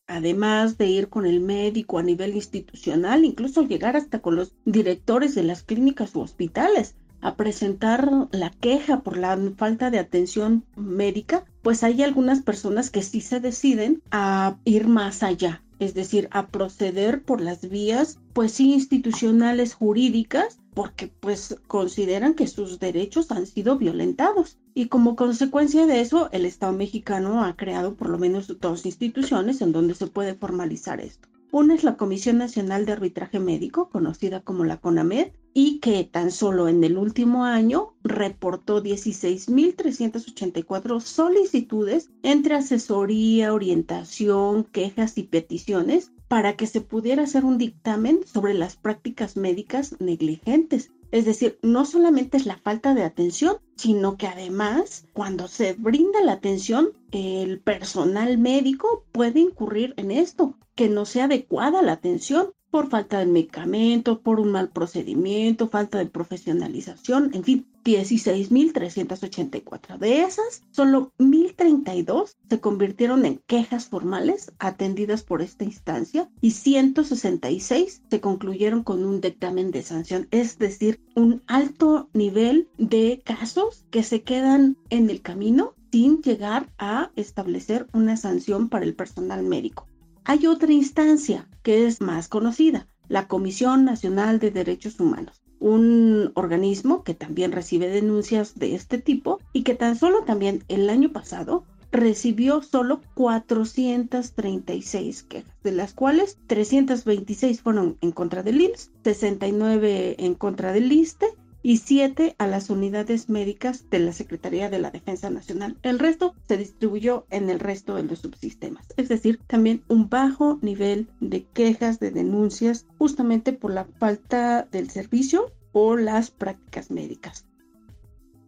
Además 0.06 0.78
de 0.78 0.86
ir 0.86 1.08
con 1.08 1.26
el 1.26 1.40
médico 1.40 1.98
a 1.98 2.02
nivel 2.02 2.34
institucional, 2.34 3.24
incluso 3.24 3.62
llegar 3.62 3.96
hasta 3.96 4.20
con 4.20 4.36
los 4.36 4.54
directores 4.64 5.34
de 5.34 5.42
las 5.42 5.64
clínicas 5.64 6.14
u 6.14 6.20
hospitales 6.20 6.96
a 7.22 7.36
presentar 7.36 8.28
la 8.32 8.50
queja 8.50 9.00
por 9.00 9.16
la 9.16 9.38
falta 9.56 9.90
de 9.90 9.98
atención 9.98 10.64
médica, 10.76 11.44
pues 11.62 11.82
hay 11.82 12.02
algunas 12.02 12.42
personas 12.42 12.90
que 12.90 13.02
sí 13.02 13.20
se 13.20 13.40
deciden 13.40 14.02
a 14.10 14.56
ir 14.64 14.88
más 14.88 15.22
allá, 15.22 15.62
es 15.78 15.94
decir, 15.94 16.28
a 16.32 16.48
proceder 16.48 17.22
por 17.22 17.40
las 17.40 17.68
vías, 17.68 18.18
pues 18.32 18.52
sí, 18.52 18.72
institucionales 18.72 19.74
jurídicas, 19.74 20.58
porque 20.74 21.12
pues 21.20 21.56
consideran 21.66 22.34
que 22.34 22.48
sus 22.48 22.78
derechos 22.78 23.30
han 23.30 23.46
sido 23.46 23.78
violentados. 23.78 24.58
Y 24.74 24.88
como 24.88 25.16
consecuencia 25.16 25.86
de 25.86 26.00
eso, 26.00 26.28
el 26.32 26.44
Estado 26.44 26.72
mexicano 26.72 27.44
ha 27.44 27.56
creado 27.56 27.94
por 27.94 28.08
lo 28.08 28.18
menos 28.18 28.52
dos 28.60 28.84
instituciones 28.86 29.60
en 29.60 29.72
donde 29.72 29.94
se 29.94 30.06
puede 30.06 30.34
formalizar 30.34 31.00
esto. 31.00 31.28
Una 31.54 31.74
es 31.74 31.84
la 31.84 31.98
Comisión 31.98 32.38
Nacional 32.38 32.86
de 32.86 32.92
Arbitraje 32.92 33.38
Médico, 33.38 33.90
conocida 33.90 34.40
como 34.40 34.64
la 34.64 34.78
CONAMED, 34.78 35.32
y 35.52 35.80
que 35.80 36.02
tan 36.02 36.30
solo 36.30 36.66
en 36.66 36.82
el 36.82 36.96
último 36.96 37.44
año 37.44 37.92
reportó 38.02 38.82
16.384 38.82 41.02
solicitudes 41.02 42.08
entre 42.22 42.54
asesoría, 42.54 43.52
orientación, 43.52 44.64
quejas 44.64 45.18
y 45.18 45.24
peticiones 45.24 46.10
para 46.26 46.56
que 46.56 46.66
se 46.66 46.80
pudiera 46.80 47.24
hacer 47.24 47.44
un 47.44 47.58
dictamen 47.58 48.20
sobre 48.24 48.54
las 48.54 48.76
prácticas 48.76 49.36
médicas 49.36 50.00
negligentes. 50.00 50.90
Es 51.12 51.26
decir, 51.26 51.58
no 51.62 51.84
solamente 51.84 52.38
es 52.38 52.46
la 52.46 52.56
falta 52.56 52.94
de 52.94 53.04
atención, 53.04 53.58
sino 53.76 54.16
que 54.16 54.26
además, 54.26 55.06
cuando 55.12 55.46
se 55.46 55.74
brinda 55.74 56.22
la 56.22 56.32
atención, 56.32 56.88
el 57.10 57.60
personal 57.60 58.38
médico 58.38 59.04
puede 59.12 59.40
incurrir 59.40 59.92
en 59.98 60.10
esto, 60.10 60.58
que 60.74 60.88
no 60.88 61.04
sea 61.04 61.24
adecuada 61.24 61.82
la 61.82 61.92
atención 61.92 62.54
por 62.72 62.88
falta 62.88 63.18
de 63.18 63.26
medicamentos, 63.26 64.18
por 64.18 64.40
un 64.40 64.50
mal 64.50 64.70
procedimiento, 64.70 65.68
falta 65.68 65.98
de 65.98 66.06
profesionalización, 66.06 67.30
en 67.34 67.44
fin, 67.44 67.66
16.384. 67.84 69.98
De 69.98 70.22
esas, 70.22 70.62
solo 70.70 71.12
1.032 71.18 72.34
se 72.48 72.60
convirtieron 72.60 73.26
en 73.26 73.42
quejas 73.46 73.90
formales 73.90 74.50
atendidas 74.58 75.22
por 75.22 75.42
esta 75.42 75.64
instancia 75.64 76.30
y 76.40 76.52
166 76.52 78.00
se 78.08 78.20
concluyeron 78.22 78.84
con 78.84 79.04
un 79.04 79.20
dictamen 79.20 79.70
de 79.70 79.82
sanción, 79.82 80.28
es 80.30 80.58
decir, 80.58 80.98
un 81.14 81.42
alto 81.48 82.08
nivel 82.14 82.70
de 82.78 83.20
casos 83.22 83.84
que 83.90 84.02
se 84.02 84.22
quedan 84.22 84.78
en 84.88 85.10
el 85.10 85.20
camino 85.20 85.74
sin 85.92 86.22
llegar 86.22 86.70
a 86.78 87.10
establecer 87.16 87.86
una 87.92 88.16
sanción 88.16 88.70
para 88.70 88.86
el 88.86 88.94
personal 88.94 89.42
médico. 89.42 89.86
Hay 90.24 90.46
otra 90.46 90.72
instancia 90.72 91.48
que 91.64 91.84
es 91.86 92.00
más 92.00 92.28
conocida, 92.28 92.86
la 93.08 93.26
Comisión 93.26 93.84
Nacional 93.84 94.38
de 94.38 94.52
Derechos 94.52 95.00
Humanos, 95.00 95.42
un 95.58 96.30
organismo 96.34 97.02
que 97.02 97.14
también 97.14 97.50
recibe 97.50 97.88
denuncias 97.88 98.54
de 98.54 98.76
este 98.76 98.98
tipo 98.98 99.40
y 99.52 99.64
que 99.64 99.74
tan 99.74 99.96
solo 99.96 100.22
también 100.22 100.62
el 100.68 100.88
año 100.90 101.10
pasado 101.10 101.64
recibió 101.90 102.62
solo 102.62 103.00
436 103.14 105.24
quejas, 105.24 105.52
de 105.64 105.72
las 105.72 105.92
cuales 105.92 106.38
326 106.46 107.60
fueron 107.60 107.98
en 108.00 108.12
contra 108.12 108.44
del 108.44 108.60
IMSS, 108.60 108.92
69 109.02 110.24
en 110.24 110.34
contra 110.34 110.72
del 110.72 110.92
ISTE 110.92 111.26
y 111.62 111.78
siete 111.78 112.34
a 112.38 112.46
las 112.46 112.70
unidades 112.70 113.28
médicas 113.28 113.88
de 113.90 114.00
la 114.00 114.12
Secretaría 114.12 114.68
de 114.70 114.78
la 114.78 114.90
Defensa 114.90 115.30
Nacional. 115.30 115.76
El 115.82 115.98
resto 115.98 116.34
se 116.48 116.56
distribuyó 116.56 117.26
en 117.30 117.50
el 117.50 117.60
resto 117.60 117.94
de 117.94 118.02
los 118.02 118.20
subsistemas, 118.20 118.86
es 118.96 119.08
decir, 119.08 119.40
también 119.46 119.82
un 119.88 120.08
bajo 120.08 120.58
nivel 120.62 121.08
de 121.20 121.44
quejas, 121.44 122.00
de 122.00 122.10
denuncias, 122.10 122.86
justamente 122.98 123.52
por 123.52 123.72
la 123.72 123.84
falta 123.84 124.68
del 124.70 124.90
servicio 124.90 125.52
o 125.72 125.96
las 125.96 126.30
prácticas 126.30 126.90
médicas. 126.90 127.46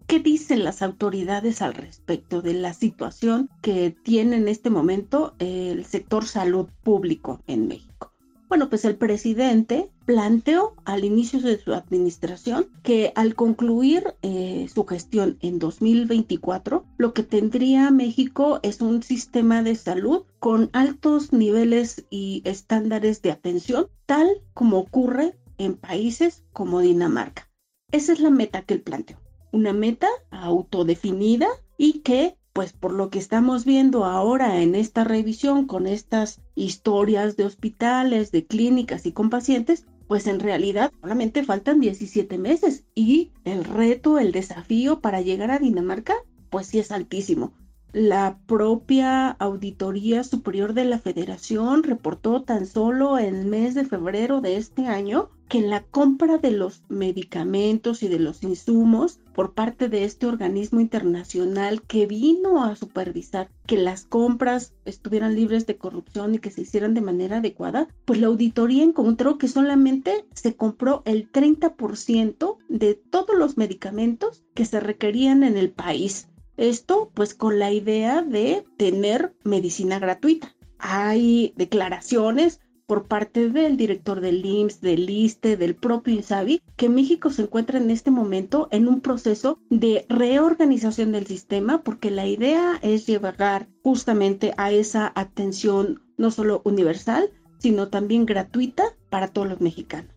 ¿Qué 0.06 0.18
dicen 0.18 0.64
las 0.64 0.82
autoridades 0.82 1.62
al 1.62 1.74
respecto 1.74 2.42
de 2.42 2.52
la 2.52 2.74
situación 2.74 3.48
que 3.62 3.96
tiene 4.02 4.36
en 4.36 4.48
este 4.48 4.68
momento 4.68 5.34
el 5.38 5.86
sector 5.86 6.26
salud 6.26 6.68
público 6.82 7.40
en 7.46 7.68
México? 7.68 8.13
Bueno, 8.54 8.70
pues 8.70 8.84
el 8.84 8.94
presidente 8.94 9.90
planteó 10.06 10.76
al 10.84 11.04
inicio 11.04 11.40
de 11.40 11.58
su 11.58 11.74
administración 11.74 12.68
que 12.84 13.12
al 13.16 13.34
concluir 13.34 14.14
eh, 14.22 14.68
su 14.72 14.84
gestión 14.84 15.38
en 15.40 15.58
2024, 15.58 16.84
lo 16.96 17.12
que 17.14 17.24
tendría 17.24 17.90
México 17.90 18.60
es 18.62 18.80
un 18.80 19.02
sistema 19.02 19.64
de 19.64 19.74
salud 19.74 20.22
con 20.38 20.70
altos 20.72 21.32
niveles 21.32 22.04
y 22.10 22.42
estándares 22.44 23.22
de 23.22 23.32
atención, 23.32 23.88
tal 24.06 24.28
como 24.52 24.78
ocurre 24.78 25.36
en 25.58 25.74
países 25.74 26.44
como 26.52 26.78
Dinamarca. 26.78 27.50
Esa 27.90 28.12
es 28.12 28.20
la 28.20 28.30
meta 28.30 28.62
que 28.62 28.74
él 28.74 28.82
planteó, 28.82 29.18
una 29.50 29.72
meta 29.72 30.06
autodefinida 30.30 31.48
y 31.76 32.02
que 32.02 32.38
pues 32.54 32.72
por 32.72 32.92
lo 32.92 33.10
que 33.10 33.18
estamos 33.18 33.64
viendo 33.64 34.04
ahora 34.04 34.62
en 34.62 34.76
esta 34.76 35.02
revisión 35.02 35.66
con 35.66 35.88
estas 35.88 36.40
historias 36.54 37.36
de 37.36 37.44
hospitales, 37.44 38.30
de 38.30 38.46
clínicas 38.46 39.06
y 39.06 39.12
con 39.12 39.28
pacientes, 39.28 39.86
pues 40.06 40.28
en 40.28 40.38
realidad 40.38 40.92
solamente 41.00 41.42
faltan 41.42 41.80
17 41.80 42.38
meses 42.38 42.84
y 42.94 43.32
el 43.44 43.64
reto, 43.64 44.20
el 44.20 44.30
desafío 44.30 45.00
para 45.00 45.20
llegar 45.20 45.50
a 45.50 45.58
Dinamarca, 45.58 46.14
pues 46.48 46.68
sí 46.68 46.78
es 46.78 46.92
altísimo. 46.92 47.52
La 47.92 48.38
propia 48.46 49.30
Auditoría 49.30 50.22
Superior 50.22 50.74
de 50.74 50.84
la 50.84 51.00
Federación 51.00 51.82
reportó 51.82 52.42
tan 52.44 52.66
solo 52.66 53.18
el 53.18 53.46
mes 53.46 53.74
de 53.74 53.84
febrero 53.84 54.40
de 54.40 54.56
este 54.58 54.86
año 54.86 55.30
que 55.48 55.58
en 55.58 55.70
la 55.70 55.82
compra 55.82 56.38
de 56.38 56.50
los 56.50 56.82
medicamentos 56.88 58.02
y 58.02 58.08
de 58.08 58.18
los 58.18 58.42
insumos 58.42 59.20
por 59.34 59.52
parte 59.52 59.88
de 59.88 60.04
este 60.04 60.26
organismo 60.26 60.80
internacional 60.80 61.82
que 61.82 62.06
vino 62.06 62.64
a 62.64 62.76
supervisar 62.76 63.50
que 63.66 63.76
las 63.76 64.04
compras 64.04 64.74
estuvieran 64.84 65.34
libres 65.34 65.66
de 65.66 65.76
corrupción 65.76 66.34
y 66.34 66.38
que 66.38 66.50
se 66.50 66.62
hicieran 66.62 66.94
de 66.94 67.00
manera 67.00 67.38
adecuada, 67.38 67.88
pues 68.04 68.20
la 68.20 68.28
auditoría 68.28 68.82
encontró 68.82 69.38
que 69.38 69.48
solamente 69.48 70.24
se 70.34 70.54
compró 70.56 71.02
el 71.04 71.30
30% 71.30 72.56
de 72.68 72.94
todos 72.94 73.36
los 73.36 73.56
medicamentos 73.56 74.44
que 74.54 74.64
se 74.64 74.80
requerían 74.80 75.42
en 75.42 75.56
el 75.56 75.70
país. 75.70 76.28
Esto 76.56 77.10
pues 77.14 77.34
con 77.34 77.58
la 77.58 77.72
idea 77.72 78.22
de 78.22 78.64
tener 78.76 79.34
medicina 79.42 79.98
gratuita. 79.98 80.54
Hay 80.78 81.52
declaraciones 81.56 82.60
por 82.86 83.06
parte 83.06 83.48
del 83.48 83.76
director 83.76 84.20
del 84.20 84.44
IMSS, 84.44 84.80
del 84.80 85.08
ISTE, 85.08 85.56
del 85.56 85.74
propio 85.74 86.14
INSABI, 86.14 86.62
que 86.76 86.88
México 86.88 87.30
se 87.30 87.42
encuentra 87.42 87.78
en 87.78 87.90
este 87.90 88.10
momento 88.10 88.68
en 88.70 88.88
un 88.88 89.00
proceso 89.00 89.58
de 89.70 90.04
reorganización 90.08 91.12
del 91.12 91.26
sistema 91.26 91.82
porque 91.82 92.10
la 92.10 92.26
idea 92.26 92.78
es 92.82 93.06
llevar 93.06 93.68
justamente 93.82 94.52
a 94.56 94.70
esa 94.70 95.12
atención 95.14 96.02
no 96.16 96.30
solo 96.30 96.62
universal, 96.64 97.30
sino 97.58 97.88
también 97.88 98.26
gratuita 98.26 98.84
para 99.10 99.28
todos 99.28 99.48
los 99.48 99.60
mexicanos. 99.60 100.10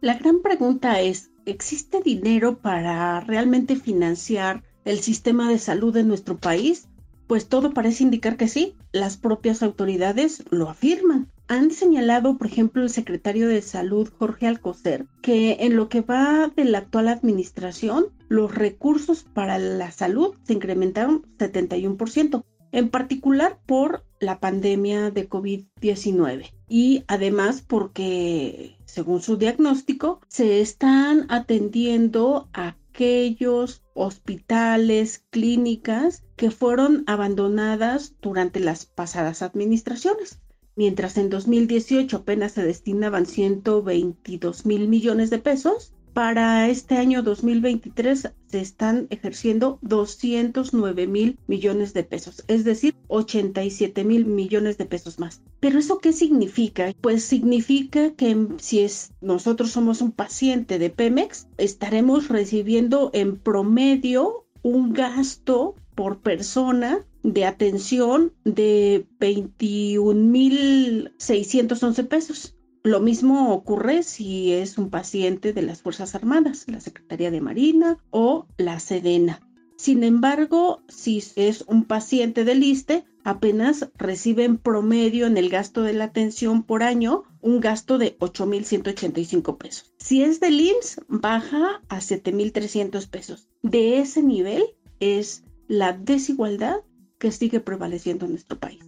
La 0.00 0.14
gran 0.14 0.40
pregunta 0.40 1.00
es, 1.00 1.30
¿existe 1.46 2.00
dinero 2.02 2.58
para 2.58 3.20
realmente 3.20 3.76
financiar 3.76 4.64
el 4.84 4.98
sistema 4.98 5.48
de 5.48 5.58
salud 5.58 5.92
de 5.92 6.02
nuestro 6.02 6.38
país? 6.38 6.88
Pues 7.26 7.48
todo 7.48 7.72
parece 7.72 8.02
indicar 8.02 8.36
que 8.36 8.48
sí, 8.48 8.74
las 8.90 9.16
propias 9.16 9.62
autoridades 9.62 10.44
lo 10.50 10.68
afirman. 10.68 11.30
Han 11.48 11.70
señalado, 11.70 12.38
por 12.38 12.46
ejemplo, 12.46 12.82
el 12.82 12.90
secretario 12.90 13.48
de 13.48 13.62
Salud, 13.62 14.08
Jorge 14.18 14.46
Alcocer, 14.46 15.06
que 15.20 15.58
en 15.60 15.76
lo 15.76 15.88
que 15.88 16.00
va 16.00 16.50
de 16.54 16.64
la 16.64 16.78
actual 16.78 17.08
administración, 17.08 18.06
los 18.28 18.54
recursos 18.54 19.24
para 19.24 19.58
la 19.58 19.90
salud 19.90 20.34
se 20.44 20.54
incrementaron 20.54 21.26
71%, 21.38 22.44
en 22.72 22.88
particular 22.88 23.58
por 23.66 24.04
la 24.18 24.40
pandemia 24.40 25.10
de 25.10 25.28
COVID-19 25.28 26.52
y 26.68 27.04
además 27.06 27.62
porque, 27.66 28.76
según 28.86 29.20
su 29.20 29.36
diagnóstico, 29.36 30.20
se 30.28 30.62
están 30.62 31.26
atendiendo 31.28 32.48
aquellos 32.54 33.82
hospitales, 33.94 35.24
clínicas 35.30 36.24
que 36.36 36.50
fueron 36.50 37.04
abandonadas 37.06 38.14
durante 38.22 38.58
las 38.60 38.86
pasadas 38.86 39.42
administraciones. 39.42 40.40
Mientras 40.74 41.16
en 41.18 41.28
2018 41.28 42.16
apenas 42.18 42.52
se 42.52 42.64
destinaban 42.64 43.26
122 43.26 44.66
mil 44.66 44.88
millones 44.88 45.30
de 45.30 45.38
pesos, 45.38 45.92
para 46.12 46.68
este 46.68 46.96
año 46.96 47.22
2023 47.22 48.32
se 48.46 48.60
están 48.60 49.06
ejerciendo 49.08 49.78
209 49.80 51.06
mil 51.06 51.38
millones 51.46 51.94
de 51.94 52.04
pesos, 52.04 52.44
es 52.48 52.64
decir, 52.64 52.94
87 53.08 54.04
mil 54.04 54.26
millones 54.26 54.76
de 54.76 54.84
pesos 54.84 55.18
más. 55.18 55.40
¿Pero 55.60 55.78
eso 55.78 55.98
qué 56.00 56.12
significa? 56.12 56.92
Pues 57.00 57.22
significa 57.22 58.12
que 58.12 58.48
si 58.58 58.80
es, 58.80 59.12
nosotros 59.22 59.70
somos 59.70 60.02
un 60.02 60.12
paciente 60.12 60.78
de 60.78 60.90
Pemex, 60.90 61.46
estaremos 61.56 62.28
recibiendo 62.28 63.10
en 63.14 63.38
promedio 63.38 64.44
un 64.62 64.92
gasto 64.92 65.76
por 65.94 66.20
persona 66.20 67.06
de 67.22 67.44
atención 67.44 68.32
de 68.44 69.06
21.611 69.20 72.08
pesos. 72.08 72.56
Lo 72.84 73.00
mismo 73.00 73.54
ocurre 73.54 74.02
si 74.02 74.52
es 74.52 74.76
un 74.76 74.90
paciente 74.90 75.52
de 75.52 75.62
las 75.62 75.82
Fuerzas 75.82 76.16
Armadas, 76.16 76.64
la 76.66 76.80
Secretaría 76.80 77.30
de 77.30 77.40
Marina 77.40 77.98
o 78.10 78.48
la 78.56 78.80
Sedena. 78.80 79.40
Sin 79.76 80.04
embargo, 80.04 80.82
si 80.88 81.22
es 81.36 81.64
un 81.66 81.84
paciente 81.84 82.44
del 82.44 82.62
ISTE, 82.62 83.04
apenas 83.24 83.88
recibe 83.96 84.44
en 84.44 84.58
promedio 84.58 85.26
en 85.26 85.36
el 85.36 85.48
gasto 85.48 85.82
de 85.82 85.92
la 85.92 86.04
atención 86.04 86.62
por 86.62 86.82
año 86.82 87.24
un 87.40 87.60
gasto 87.60 87.98
de 87.98 88.18
8.185 88.18 89.58
pesos. 89.58 89.92
Si 89.98 90.22
es 90.22 90.40
del 90.40 90.60
IMSS, 90.60 91.00
baja 91.08 91.82
a 91.88 91.98
7.300 91.98 93.08
pesos. 93.08 93.48
De 93.62 93.98
ese 93.98 94.22
nivel 94.22 94.64
es 95.00 95.44
la 95.68 95.92
desigualdad 95.92 96.82
que 97.22 97.30
sigue 97.30 97.60
prevaleciendo 97.60 98.24
en 98.24 98.32
nuestro 98.32 98.58
país. 98.58 98.82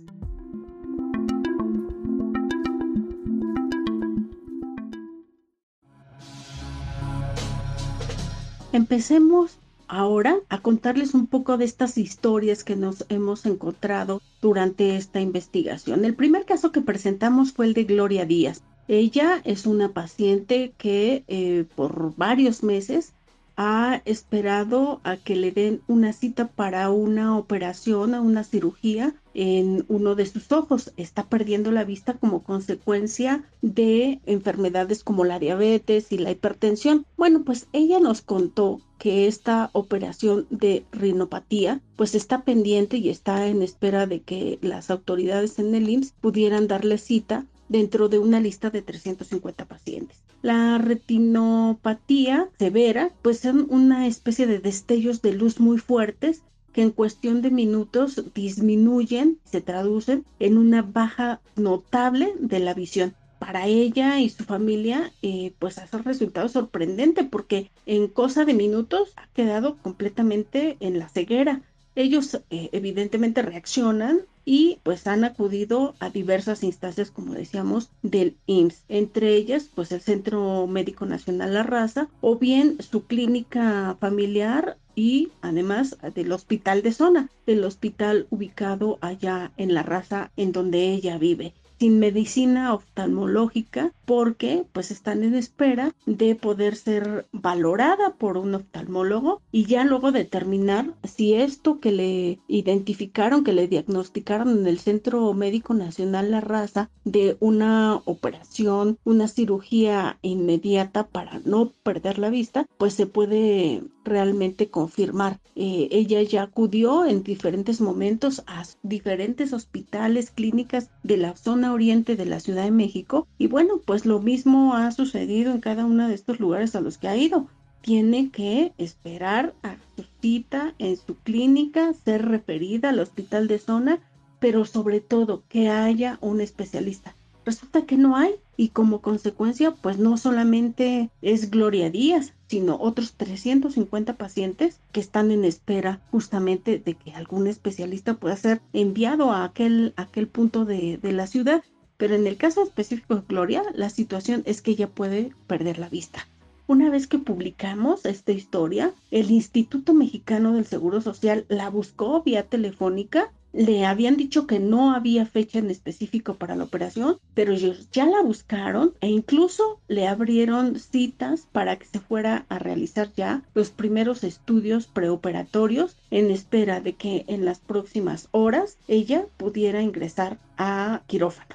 Empecemos 8.72 9.60
ahora 9.86 10.40
a 10.48 10.60
contarles 10.60 11.14
un 11.14 11.28
poco 11.28 11.58
de 11.58 11.64
estas 11.64 11.96
historias 11.96 12.64
que 12.64 12.74
nos 12.74 13.06
hemos 13.08 13.46
encontrado 13.46 14.20
durante 14.42 14.96
esta 14.96 15.20
investigación. 15.20 16.04
El 16.04 16.16
primer 16.16 16.44
caso 16.44 16.72
que 16.72 16.80
presentamos 16.80 17.52
fue 17.52 17.66
el 17.66 17.74
de 17.74 17.84
Gloria 17.84 18.26
Díaz. 18.26 18.64
Ella 18.88 19.42
es 19.44 19.64
una 19.64 19.92
paciente 19.92 20.72
que 20.76 21.22
eh, 21.28 21.66
por 21.76 22.16
varios 22.16 22.64
meses 22.64 23.12
ha 23.56 24.02
esperado 24.04 25.00
a 25.04 25.16
que 25.16 25.36
le 25.36 25.52
den 25.52 25.80
una 25.86 26.12
cita 26.12 26.48
para 26.48 26.90
una 26.90 27.38
operación, 27.38 28.14
a 28.14 28.20
una 28.20 28.44
cirugía 28.44 29.14
en 29.32 29.84
uno 29.88 30.14
de 30.14 30.26
sus 30.26 30.50
ojos. 30.52 30.92
Está 30.96 31.28
perdiendo 31.28 31.70
la 31.70 31.84
vista 31.84 32.14
como 32.14 32.42
consecuencia 32.42 33.44
de 33.62 34.20
enfermedades 34.26 35.04
como 35.04 35.24
la 35.24 35.38
diabetes 35.38 36.10
y 36.10 36.18
la 36.18 36.30
hipertensión. 36.30 37.06
Bueno, 37.16 37.44
pues 37.44 37.66
ella 37.72 38.00
nos 38.00 38.22
contó 38.22 38.80
que 38.98 39.26
esta 39.26 39.70
operación 39.72 40.46
de 40.50 40.84
rinopatía 40.92 41.80
pues 41.96 42.14
está 42.14 42.42
pendiente 42.42 42.96
y 42.96 43.10
está 43.10 43.46
en 43.46 43.62
espera 43.62 44.06
de 44.06 44.20
que 44.20 44.58
las 44.62 44.90
autoridades 44.90 45.58
en 45.58 45.74
el 45.74 45.88
IMSS 45.88 46.12
pudieran 46.20 46.68
darle 46.68 46.98
cita 46.98 47.44
dentro 47.68 48.08
de 48.08 48.18
una 48.18 48.40
lista 48.40 48.70
de 48.70 48.82
350 48.82 49.64
pacientes. 49.66 50.18
La 50.42 50.78
retinopatía 50.78 52.48
severa 52.58 53.10
pues 53.22 53.40
son 53.40 53.66
una 53.70 54.06
especie 54.06 54.46
de 54.46 54.58
destellos 54.58 55.22
de 55.22 55.32
luz 55.32 55.58
muy 55.60 55.78
fuertes 55.78 56.42
que 56.74 56.82
en 56.82 56.90
cuestión 56.90 57.40
de 57.40 57.50
minutos 57.50 58.22
disminuyen, 58.34 59.38
se 59.44 59.60
traducen 59.60 60.26
en 60.40 60.58
una 60.58 60.82
baja 60.82 61.40
notable 61.56 62.34
de 62.38 62.58
la 62.58 62.74
visión. 62.74 63.14
Para 63.38 63.66
ella 63.66 64.20
y 64.20 64.28
su 64.28 64.44
familia, 64.44 65.12
eh, 65.22 65.54
pues 65.58 65.78
hace 65.78 65.98
resultado 65.98 66.48
sorprendente 66.48 67.24
porque 67.24 67.70
en 67.86 68.08
cosa 68.08 68.44
de 68.44 68.54
minutos 68.54 69.12
ha 69.16 69.28
quedado 69.34 69.76
completamente 69.78 70.76
en 70.80 70.98
la 70.98 71.08
ceguera. 71.08 71.62
Ellos 71.96 72.40
eh, 72.50 72.70
evidentemente 72.72 73.42
reaccionan 73.42 74.20
y 74.44 74.78
pues 74.82 75.06
han 75.06 75.24
acudido 75.24 75.94
a 76.00 76.10
diversas 76.10 76.62
instancias, 76.64 77.10
como 77.10 77.34
decíamos, 77.34 77.90
del 78.02 78.36
IMSS, 78.46 78.84
entre 78.88 79.34
ellas 79.34 79.70
pues 79.74 79.92
el 79.92 80.00
Centro 80.00 80.66
Médico 80.66 81.06
Nacional 81.06 81.54
La 81.54 81.62
Raza 81.62 82.08
o 82.20 82.36
bien 82.36 82.76
su 82.82 83.04
clínica 83.04 83.96
familiar 84.00 84.76
y 84.94 85.30
además 85.40 85.96
del 86.14 86.32
hospital 86.32 86.82
de 86.82 86.92
zona, 86.92 87.30
del 87.46 87.64
hospital 87.64 88.26
ubicado 88.30 88.98
allá 89.00 89.52
en 89.56 89.74
La 89.74 89.82
Raza 89.82 90.30
en 90.36 90.52
donde 90.52 90.92
ella 90.92 91.18
vive 91.18 91.54
sin 91.78 91.98
medicina 91.98 92.74
oftalmológica 92.74 93.92
porque 94.04 94.64
pues 94.72 94.90
están 94.90 95.22
en 95.22 95.34
espera 95.34 95.94
de 96.06 96.34
poder 96.34 96.76
ser 96.76 97.26
valorada 97.32 98.14
por 98.18 98.36
un 98.36 98.54
oftalmólogo 98.54 99.40
y 99.50 99.66
ya 99.66 99.84
luego 99.84 100.12
determinar 100.12 100.94
si 101.04 101.34
esto 101.34 101.80
que 101.80 101.92
le 101.92 102.38
identificaron, 102.48 103.44
que 103.44 103.52
le 103.52 103.68
diagnosticaron 103.68 104.50
en 104.50 104.66
el 104.66 104.78
Centro 104.78 105.32
Médico 105.34 105.74
Nacional 105.74 106.30
La 106.30 106.40
Raza 106.40 106.90
de 107.04 107.36
una 107.40 108.00
operación, 108.04 108.98
una 109.04 109.28
cirugía 109.28 110.18
inmediata 110.22 111.06
para 111.06 111.40
no 111.44 111.72
perder 111.82 112.18
la 112.18 112.30
vista, 112.30 112.66
pues 112.78 112.94
se 112.94 113.06
puede 113.06 113.82
realmente 114.04 114.70
confirmar. 114.70 115.40
Eh, 115.56 115.88
ella 115.90 116.22
ya 116.22 116.42
acudió 116.42 117.04
en 117.04 117.22
diferentes 117.22 117.80
momentos 117.80 118.42
a 118.46 118.62
diferentes 118.82 119.52
hospitales, 119.52 120.30
clínicas 120.30 120.90
de 121.02 121.16
la 121.16 121.36
zona 121.36 121.72
oriente 121.72 122.16
de 122.16 122.26
la 122.26 122.40
Ciudad 122.40 122.64
de 122.64 122.70
México 122.70 123.26
y 123.38 123.46
bueno, 123.46 123.80
pues 123.84 124.06
lo 124.06 124.20
mismo 124.20 124.74
ha 124.74 124.90
sucedido 124.92 125.52
en 125.52 125.60
cada 125.60 125.84
uno 125.84 126.08
de 126.08 126.14
estos 126.14 126.40
lugares 126.40 126.74
a 126.74 126.80
los 126.80 126.98
que 126.98 127.08
ha 127.08 127.16
ido. 127.16 127.48
Tiene 127.80 128.30
que 128.30 128.72
esperar 128.78 129.54
a 129.62 129.76
su 129.96 130.04
cita 130.20 130.74
en 130.78 130.96
su 130.96 131.16
clínica, 131.16 131.92
ser 131.92 132.26
referida 132.26 132.90
al 132.90 133.00
hospital 133.00 133.46
de 133.48 133.58
zona, 133.58 134.00
pero 134.38 134.64
sobre 134.64 135.00
todo 135.00 135.42
que 135.48 135.68
haya 135.68 136.18
un 136.20 136.40
especialista 136.40 137.14
resulta 137.44 137.84
que 137.84 137.96
no 137.96 138.16
hay 138.16 138.34
y 138.56 138.68
como 138.68 139.00
consecuencia 139.00 139.72
pues 139.72 139.98
no 139.98 140.16
solamente 140.16 141.10
es 141.22 141.50
Gloria 141.50 141.90
Díaz, 141.90 142.32
sino 142.54 142.78
otros 142.80 143.14
350 143.14 144.14
pacientes 144.14 144.78
que 144.92 145.00
están 145.00 145.32
en 145.32 145.44
espera 145.44 146.00
justamente 146.12 146.78
de 146.78 146.94
que 146.94 147.12
algún 147.12 147.48
especialista 147.48 148.14
pueda 148.14 148.36
ser 148.36 148.60
enviado 148.72 149.32
a 149.32 149.42
aquel, 149.42 149.92
aquel 149.96 150.28
punto 150.28 150.64
de, 150.64 150.96
de 150.98 151.12
la 151.12 151.26
ciudad. 151.26 151.64
Pero 151.96 152.14
en 152.14 152.28
el 152.28 152.36
caso 152.36 152.62
específico 152.62 153.16
de 153.16 153.22
Gloria, 153.26 153.64
la 153.74 153.90
situación 153.90 154.44
es 154.46 154.62
que 154.62 154.70
ella 154.70 154.86
puede 154.88 155.32
perder 155.48 155.80
la 155.80 155.88
vista. 155.88 156.28
Una 156.68 156.90
vez 156.90 157.08
que 157.08 157.18
publicamos 157.18 158.06
esta 158.06 158.30
historia, 158.30 158.94
el 159.10 159.32
Instituto 159.32 159.92
Mexicano 159.92 160.52
del 160.52 160.64
Seguro 160.64 161.00
Social 161.00 161.46
la 161.48 161.70
buscó 161.70 162.22
vía 162.22 162.44
telefónica. 162.44 163.32
Le 163.56 163.86
habían 163.86 164.16
dicho 164.16 164.48
que 164.48 164.58
no 164.58 164.92
había 164.96 165.26
fecha 165.26 165.60
en 165.60 165.70
específico 165.70 166.34
para 166.34 166.56
la 166.56 166.64
operación, 166.64 167.18
pero 167.34 167.52
ellos 167.52 167.88
ya 167.92 168.04
la 168.04 168.20
buscaron 168.20 168.94
e 169.00 169.08
incluso 169.08 169.78
le 169.86 170.08
abrieron 170.08 170.80
citas 170.80 171.46
para 171.52 171.78
que 171.78 171.86
se 171.86 172.00
fuera 172.00 172.46
a 172.48 172.58
realizar 172.58 173.12
ya 173.16 173.44
los 173.54 173.70
primeros 173.70 174.24
estudios 174.24 174.88
preoperatorios 174.88 175.96
en 176.10 176.32
espera 176.32 176.80
de 176.80 176.94
que 176.94 177.24
en 177.28 177.44
las 177.44 177.60
próximas 177.60 178.26
horas 178.32 178.76
ella 178.88 179.24
pudiera 179.36 179.82
ingresar 179.82 180.36
a 180.58 181.02
quirófano. 181.06 181.54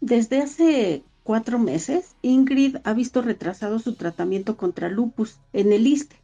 Desde 0.00 0.40
hace 0.40 1.02
cuatro 1.24 1.58
meses, 1.58 2.16
Ingrid 2.22 2.78
ha 2.84 2.94
visto 2.94 3.20
retrasado 3.20 3.80
su 3.80 3.96
tratamiento 3.96 4.56
contra 4.56 4.88
lupus 4.88 5.40
en 5.52 5.74
el 5.74 5.86
ISTE 5.86 6.16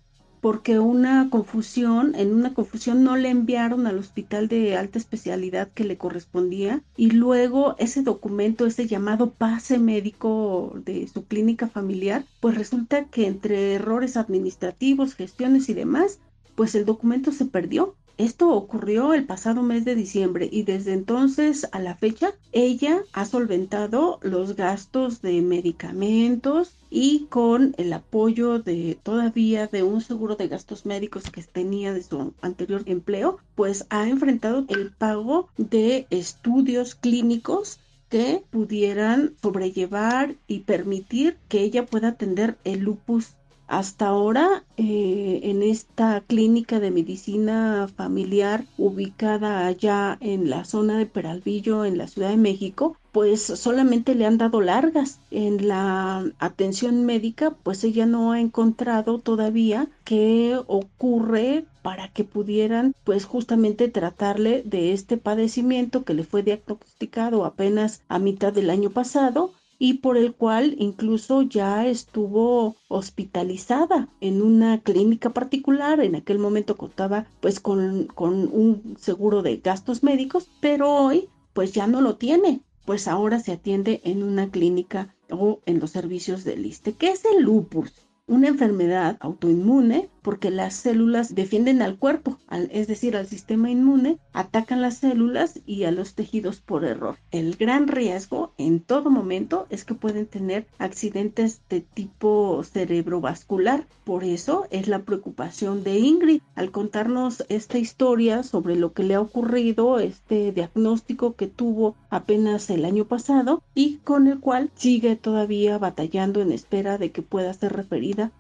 porque 0.47 0.79
una 0.79 1.29
confusión, 1.29 2.15
en 2.15 2.33
una 2.33 2.55
confusión 2.55 3.03
no 3.03 3.17
le 3.17 3.31
enviaron 3.31 3.89
al 3.89 3.99
hospital 3.99 4.47
de 4.47 4.77
alta 4.77 4.97
especialidad 4.97 5.73
que 5.75 5.83
le 5.83 5.99
correspondía 5.99 6.85
y 6.97 7.11
luego 7.11 7.75
ese 7.81 8.05
documento, 8.05 8.65
ese 8.65 8.87
llamado 8.87 9.33
pase 9.33 9.81
médico 9.81 10.73
de 10.85 11.09
su 11.09 11.25
clínica 11.25 11.67
familiar, 11.67 12.25
pues 12.39 12.55
resulta 12.55 13.07
que 13.07 13.27
entre 13.27 13.75
errores 13.75 14.17
administrativos, 14.17 15.17
gestiones 15.17 15.69
y 15.69 15.75
demás, 15.75 16.21
pues 16.55 16.77
el 16.77 16.85
documento 16.85 17.33
se 17.33 17.47
perdió 17.47 17.97
esto 18.19 18.51
ocurrió 18.51 19.13
el 19.13 19.27
pasado 19.27 19.63
mes 19.63 19.85
de 19.85 19.95
diciembre 19.95 20.49
y 20.51 20.63
desde 20.63 20.93
entonces 20.93 21.69
a 21.73 21.81
la 21.81 21.97
fecha 21.97 22.33
ella 22.53 23.03
ha 23.13 23.27
solventado 23.27 24.19
los 24.23 24.57
gastos 24.57 25.21
de 25.21 25.43
medicamentos 25.43 26.75
y 26.89 27.27
con 27.29 27.75
el 27.77 27.93
apoyo 27.93 28.59
de 28.59 28.99
todavía 29.03 29.67
de 29.67 29.83
un 29.83 30.01
seguro 30.01 30.37
de 30.37 30.49
gastos 30.49 30.87
médicos 30.87 31.25
que 31.31 31.43
tenía 31.43 31.93
de 31.93 32.03
su 32.03 32.33
anterior 32.41 32.83
empleo, 32.87 33.39
pues 33.55 33.87
ha 33.91 34.09
enfrentado 34.09 34.65
el 34.69 34.93
pago 34.93 35.49
de 35.59 36.07
estudios 36.11 36.95
clínicos 36.95 37.81
que 38.09 38.43
pudieran 38.51 39.35
sobrellevar 39.43 40.37
y 40.47 40.61
permitir 40.61 41.37
que 41.49 41.61
ella 41.61 41.85
pueda 41.87 42.09
atender 42.09 42.57
el 42.65 42.81
lupus 42.81 43.35
hasta 43.69 44.07
ahora, 44.07 44.65
eh, 44.77 45.41
en 45.45 45.63
esta 45.63 46.21
clínica 46.21 46.79
de 46.81 46.91
medicina 46.91 47.89
familiar 47.97 48.65
ubicada 48.79 49.67
allá 49.67 50.19
en 50.21 50.51
la 50.51 50.65
zona 50.65 50.99
de 50.99 51.07
Peralvillo, 51.07 51.85
en 51.85 51.99
la 51.99 52.07
Ciudad 52.07 52.31
de 52.31 52.37
México, 52.37 52.97
pues 53.13 53.43
solamente 53.43 54.15
le 54.15 54.27
han 54.27 54.39
dado 54.39 54.61
largas. 54.61 55.21
En 55.31 55.67
la 55.69 56.25
atención 56.39 57.05
médica, 57.05 57.57
pues 57.63 57.83
ella 57.83 58.07
no 58.07 58.33
ha 58.33 58.41
encontrado 58.41 59.19
todavía 59.19 59.89
qué 60.05 60.61
ocurre 60.67 61.65
para 61.83 62.09
que 62.09 62.25
pudieran 62.25 62.95
pues 63.05 63.25
justamente 63.25 63.89
tratarle 63.89 64.63
de 64.65 64.93
este 64.93 65.17
padecimiento 65.17 66.05
que 66.05 66.15
le 66.15 66.25
fue 66.25 66.43
diagnosticado 66.43 67.45
apenas 67.45 68.03
a 68.09 68.19
mitad 68.19 68.53
del 68.53 68.71
año 68.71 68.91
pasado 68.91 69.53
y 69.79 69.95
por 69.95 70.17
el 70.17 70.35
cual 70.35 70.75
incluso 70.79 71.43
ya 71.43 71.87
estuvo 71.87 72.77
hospitalizada 72.89 74.09
en 74.21 74.43
una 74.43 74.81
clínica 74.81 75.31
particular. 75.31 76.01
En 76.01 76.17
aquel 76.17 76.39
momento 76.39 76.77
contaba 76.77 77.27
pues 77.41 77.61
con, 77.61 78.07
con 78.07 78.49
un 78.53 78.97
seguro 78.99 79.43
de 79.43 79.59
gastos 79.59 80.03
médicos, 80.03 80.51
pero 80.61 80.93
hoy 80.93 81.29
pues 81.53 81.73
ya 81.73 81.87
no 81.87 82.01
lo 82.01 82.17
tiene, 82.17 82.61
pues 82.85 83.09
ahora 83.09 83.41
se 83.41 83.53
atiende 83.53 84.01
en 84.05 84.23
una 84.23 84.51
clínica 84.51 85.15
o 85.31 85.61
en 85.67 85.81
los 85.81 85.91
servicios 85.91 86.45
del 86.45 86.67
ISTE. 86.67 86.93
¿Qué 86.93 87.11
es 87.11 87.25
el 87.25 87.43
lupus? 87.43 88.06
Una 88.29 88.49
enfermedad 88.49 89.17
autoinmune 89.21 90.09
porque 90.27 90.51
las 90.51 90.75
células 90.75 91.37
defienden 91.37 91.81
al 91.83 91.97
cuerpo, 91.97 92.39
es 92.71 92.89
decir, 92.89 93.17
al 93.17 93.29
sistema 93.29 93.71
inmune, 93.71 94.19
atacan 94.33 94.83
las 94.83 94.97
células 94.97 95.61
y 95.67 95.85
a 95.85 95.93
los 95.93 96.15
tejidos 96.15 96.59
por 96.59 96.85
error. 96.85 97.17
El 97.31 97.55
gran 97.55 97.87
riesgo 97.87 98.53
en 98.59 98.81
todo 98.81 99.09
momento 99.09 99.69
es 99.71 99.85
que 99.85 99.95
pueden 99.95 100.27
tener 100.27 100.67
accidentes 100.79 101.61
de 101.69 101.81
tipo 101.81 102.65
cerebrovascular. 102.65 103.87
Por 104.03 104.25
eso 104.25 104.67
es 104.73 104.89
la 104.89 105.03
preocupación 105.03 105.85
de 105.85 106.01
Ingrid 106.01 106.41
al 106.57 106.73
contarnos 106.73 107.45
esta 107.49 107.79
historia 107.79 108.43
sobre 108.43 108.75
lo 108.75 108.93
que 108.93 109.05
le 109.05 109.15
ha 109.15 109.21
ocurrido, 109.21 110.01
este 110.01 110.51
diagnóstico 110.51 111.37
que 111.37 111.47
tuvo 111.47 111.95
apenas 112.11 112.69
el 112.71 112.85
año 112.85 113.05
pasado 113.05 113.63
y 113.77 113.99
con 113.99 114.27
el 114.27 114.41
cual 114.41 114.71
sigue 114.75 115.15
todavía 115.15 115.79
batallando 115.79 116.41
en 116.41 116.51
espera 116.51 116.99
de 116.99 117.13
que 117.13 117.23
pueda 117.23 117.55
ser 117.55 117.73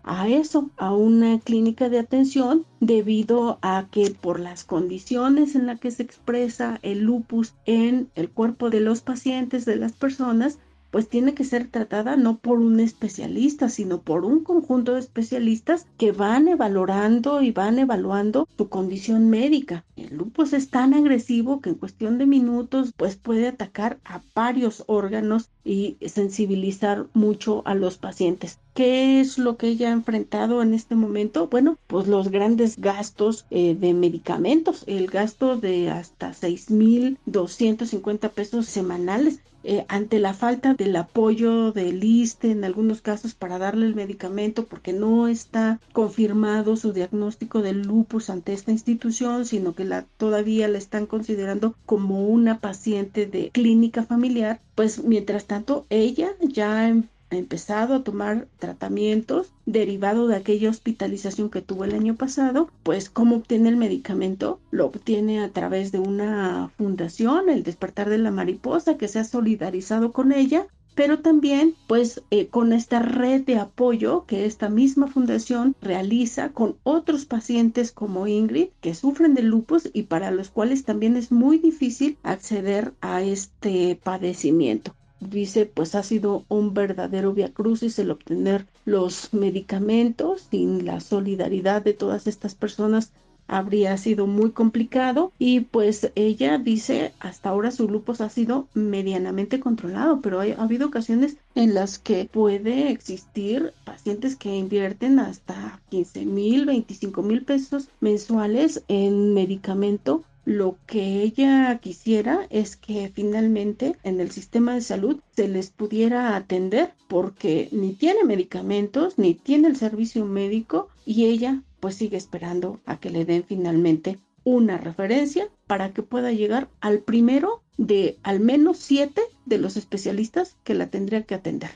a 0.02 0.28
eso, 0.28 0.70
a 0.76 0.92
una 0.94 1.38
clínica 1.40 1.88
de 1.88 1.98
atención 1.98 2.64
debido 2.80 3.58
a 3.62 3.86
que 3.90 4.10
por 4.10 4.40
las 4.40 4.64
condiciones 4.64 5.54
en 5.54 5.66
las 5.66 5.80
que 5.80 5.90
se 5.90 6.02
expresa 6.02 6.78
el 6.82 7.00
lupus 7.00 7.54
en 7.64 8.10
el 8.14 8.30
cuerpo 8.30 8.70
de 8.70 8.80
los 8.80 9.00
pacientes, 9.00 9.64
de 9.64 9.76
las 9.76 9.92
personas, 9.92 10.58
pues 10.96 11.10
tiene 11.10 11.34
que 11.34 11.44
ser 11.44 11.68
tratada 11.68 12.16
no 12.16 12.38
por 12.38 12.58
un 12.58 12.80
especialista, 12.80 13.68
sino 13.68 14.00
por 14.00 14.24
un 14.24 14.42
conjunto 14.42 14.94
de 14.94 15.00
especialistas 15.00 15.84
que 15.98 16.10
van 16.10 16.48
evaluando 16.48 17.42
y 17.42 17.50
van 17.50 17.78
evaluando 17.78 18.48
su 18.56 18.70
condición 18.70 19.28
médica. 19.28 19.84
El 19.96 20.16
lupus 20.16 20.54
es 20.54 20.70
tan 20.70 20.94
agresivo 20.94 21.60
que 21.60 21.68
en 21.68 21.74
cuestión 21.74 22.16
de 22.16 22.24
minutos 22.24 22.94
pues 22.96 23.16
puede 23.16 23.46
atacar 23.46 23.98
a 24.06 24.22
varios 24.34 24.84
órganos 24.86 25.50
y 25.66 25.98
sensibilizar 26.06 27.08
mucho 27.12 27.60
a 27.66 27.74
los 27.74 27.98
pacientes. 27.98 28.58
¿Qué 28.72 29.20
es 29.20 29.36
lo 29.36 29.58
que 29.58 29.68
ella 29.68 29.90
ha 29.90 29.92
enfrentado 29.92 30.62
en 30.62 30.72
este 30.72 30.94
momento? 30.94 31.48
Bueno, 31.48 31.76
pues 31.88 32.06
los 32.08 32.30
grandes 32.30 32.78
gastos 32.78 33.44
eh, 33.50 33.74
de 33.74 33.92
medicamentos, 33.92 34.82
el 34.86 35.08
gasto 35.08 35.58
de 35.58 35.90
hasta 35.90 36.32
6.250 36.32 38.30
pesos 38.30 38.64
semanales 38.64 39.40
eh, 39.68 39.84
ante 39.88 40.20
la 40.20 40.32
falta 40.32 40.74
del 40.74 40.94
apoyo 40.94 41.72
del 41.72 42.04
ISTE 42.04 42.52
en 42.52 42.64
algunos 42.64 43.02
casos 43.02 43.34
para 43.34 43.58
darle 43.58 43.86
el 43.86 43.96
medicamento 43.96 44.64
porque 44.64 44.92
no 44.92 45.26
está 45.26 45.80
confirmado 45.92 46.76
su 46.76 46.92
diagnóstico 46.92 47.62
de 47.62 47.72
lupus 47.72 48.30
ante 48.30 48.52
esta 48.52 48.70
institución, 48.70 49.44
sino 49.44 49.74
que 49.74 49.84
la, 49.84 50.02
todavía 50.18 50.68
la 50.68 50.78
están 50.78 51.06
considerando 51.06 51.74
como 51.84 52.28
una 52.28 52.60
paciente 52.60 53.26
de 53.26 53.50
clínica 53.50 54.04
familiar, 54.04 54.60
pues 54.76 55.02
mientras 55.02 55.46
tanto 55.46 55.84
ella 55.90 56.30
ya 56.40 56.82
ha 56.82 56.88
empezado 57.30 57.94
a 57.94 58.04
tomar 58.04 58.48
tratamientos 58.58 59.52
derivado 59.64 60.28
de 60.28 60.36
aquella 60.36 60.70
hospitalización 60.70 61.50
que 61.50 61.62
tuvo 61.62 61.84
el 61.84 61.94
año 61.94 62.16
pasado, 62.16 62.70
pues 62.82 63.10
cómo 63.10 63.36
obtiene 63.36 63.68
el 63.68 63.76
medicamento, 63.76 64.60
lo 64.70 64.86
obtiene 64.86 65.40
a 65.40 65.50
través 65.50 65.92
de 65.92 65.98
una 65.98 66.70
fundación, 66.76 67.48
el 67.48 67.62
despertar 67.62 68.08
de 68.08 68.18
la 68.18 68.30
mariposa, 68.30 68.96
que 68.96 69.08
se 69.08 69.18
ha 69.18 69.24
solidarizado 69.24 70.12
con 70.12 70.32
ella, 70.32 70.66
pero 70.96 71.20
también 71.20 71.74
pues 71.86 72.22
eh, 72.30 72.48
con 72.48 72.72
esta 72.72 73.00
red 73.00 73.42
de 73.42 73.58
apoyo 73.58 74.24
que 74.26 74.46
esta 74.46 74.70
misma 74.70 75.08
fundación 75.08 75.76
realiza 75.82 76.48
con 76.48 76.76
otros 76.84 77.26
pacientes 77.26 77.92
como 77.92 78.26
Ingrid 78.26 78.68
que 78.80 78.94
sufren 78.94 79.34
de 79.34 79.42
lupus 79.42 79.90
y 79.92 80.04
para 80.04 80.30
los 80.30 80.48
cuales 80.48 80.84
también 80.84 81.16
es 81.16 81.30
muy 81.30 81.58
difícil 81.58 82.16
acceder 82.22 82.94
a 83.02 83.20
este 83.20 84.00
padecimiento 84.02 84.94
dice 85.20 85.66
pues 85.66 85.94
ha 85.94 86.02
sido 86.02 86.44
un 86.48 86.74
verdadero 86.74 87.32
viacrucis 87.32 87.98
el 87.98 88.10
obtener 88.10 88.66
los 88.84 89.32
medicamentos 89.32 90.48
sin 90.50 90.84
la 90.84 91.00
solidaridad 91.00 91.82
de 91.82 91.94
todas 91.94 92.26
estas 92.26 92.54
personas 92.54 93.12
habría 93.48 93.96
sido 93.96 94.26
muy 94.26 94.50
complicado. 94.50 95.32
Y 95.38 95.60
pues 95.60 96.10
ella 96.14 96.58
dice 96.58 97.12
hasta 97.20 97.50
ahora 97.50 97.70
su 97.70 97.88
lupus 97.88 98.20
ha 98.20 98.28
sido 98.28 98.68
medianamente 98.74 99.60
controlado 99.60 100.20
pero 100.20 100.40
ha 100.40 100.44
habido 100.62 100.88
ocasiones 100.88 101.36
en 101.54 101.74
las 101.74 101.98
que 101.98 102.28
puede 102.30 102.90
existir 102.90 103.72
pacientes 103.84 104.36
que 104.36 104.56
invierten 104.56 105.18
hasta 105.18 105.80
15 105.90 106.24
mil 106.26 106.66
25 106.66 107.22
mil 107.22 107.44
pesos 107.44 107.88
mensuales 108.00 108.82
en 108.88 109.34
medicamento 109.34 110.24
lo 110.46 110.78
que 110.86 111.22
ella 111.22 111.76
quisiera 111.82 112.46
es 112.50 112.76
que 112.76 113.10
finalmente 113.12 113.96
en 114.04 114.20
el 114.20 114.30
sistema 114.30 114.74
de 114.74 114.80
salud 114.80 115.20
se 115.34 115.48
les 115.48 115.70
pudiera 115.70 116.36
atender 116.36 116.94
porque 117.08 117.68
ni 117.72 117.94
tiene 117.94 118.22
medicamentos, 118.22 119.18
ni 119.18 119.34
tiene 119.34 119.66
el 119.66 119.76
servicio 119.76 120.24
médico 120.24 120.88
y 121.04 121.26
ella 121.26 121.62
pues 121.80 121.96
sigue 121.96 122.16
esperando 122.16 122.80
a 122.86 123.00
que 123.00 123.10
le 123.10 123.24
den 123.24 123.42
finalmente 123.42 124.20
una 124.44 124.78
referencia 124.78 125.48
para 125.66 125.92
que 125.92 126.04
pueda 126.04 126.30
llegar 126.30 126.68
al 126.80 127.00
primero 127.00 127.64
de 127.76 128.16
al 128.22 128.38
menos 128.38 128.78
siete 128.78 129.22
de 129.46 129.58
los 129.58 129.76
especialistas 129.76 130.56
que 130.62 130.74
la 130.74 130.86
tendrían 130.86 131.24
que 131.24 131.34
atender. 131.34 131.70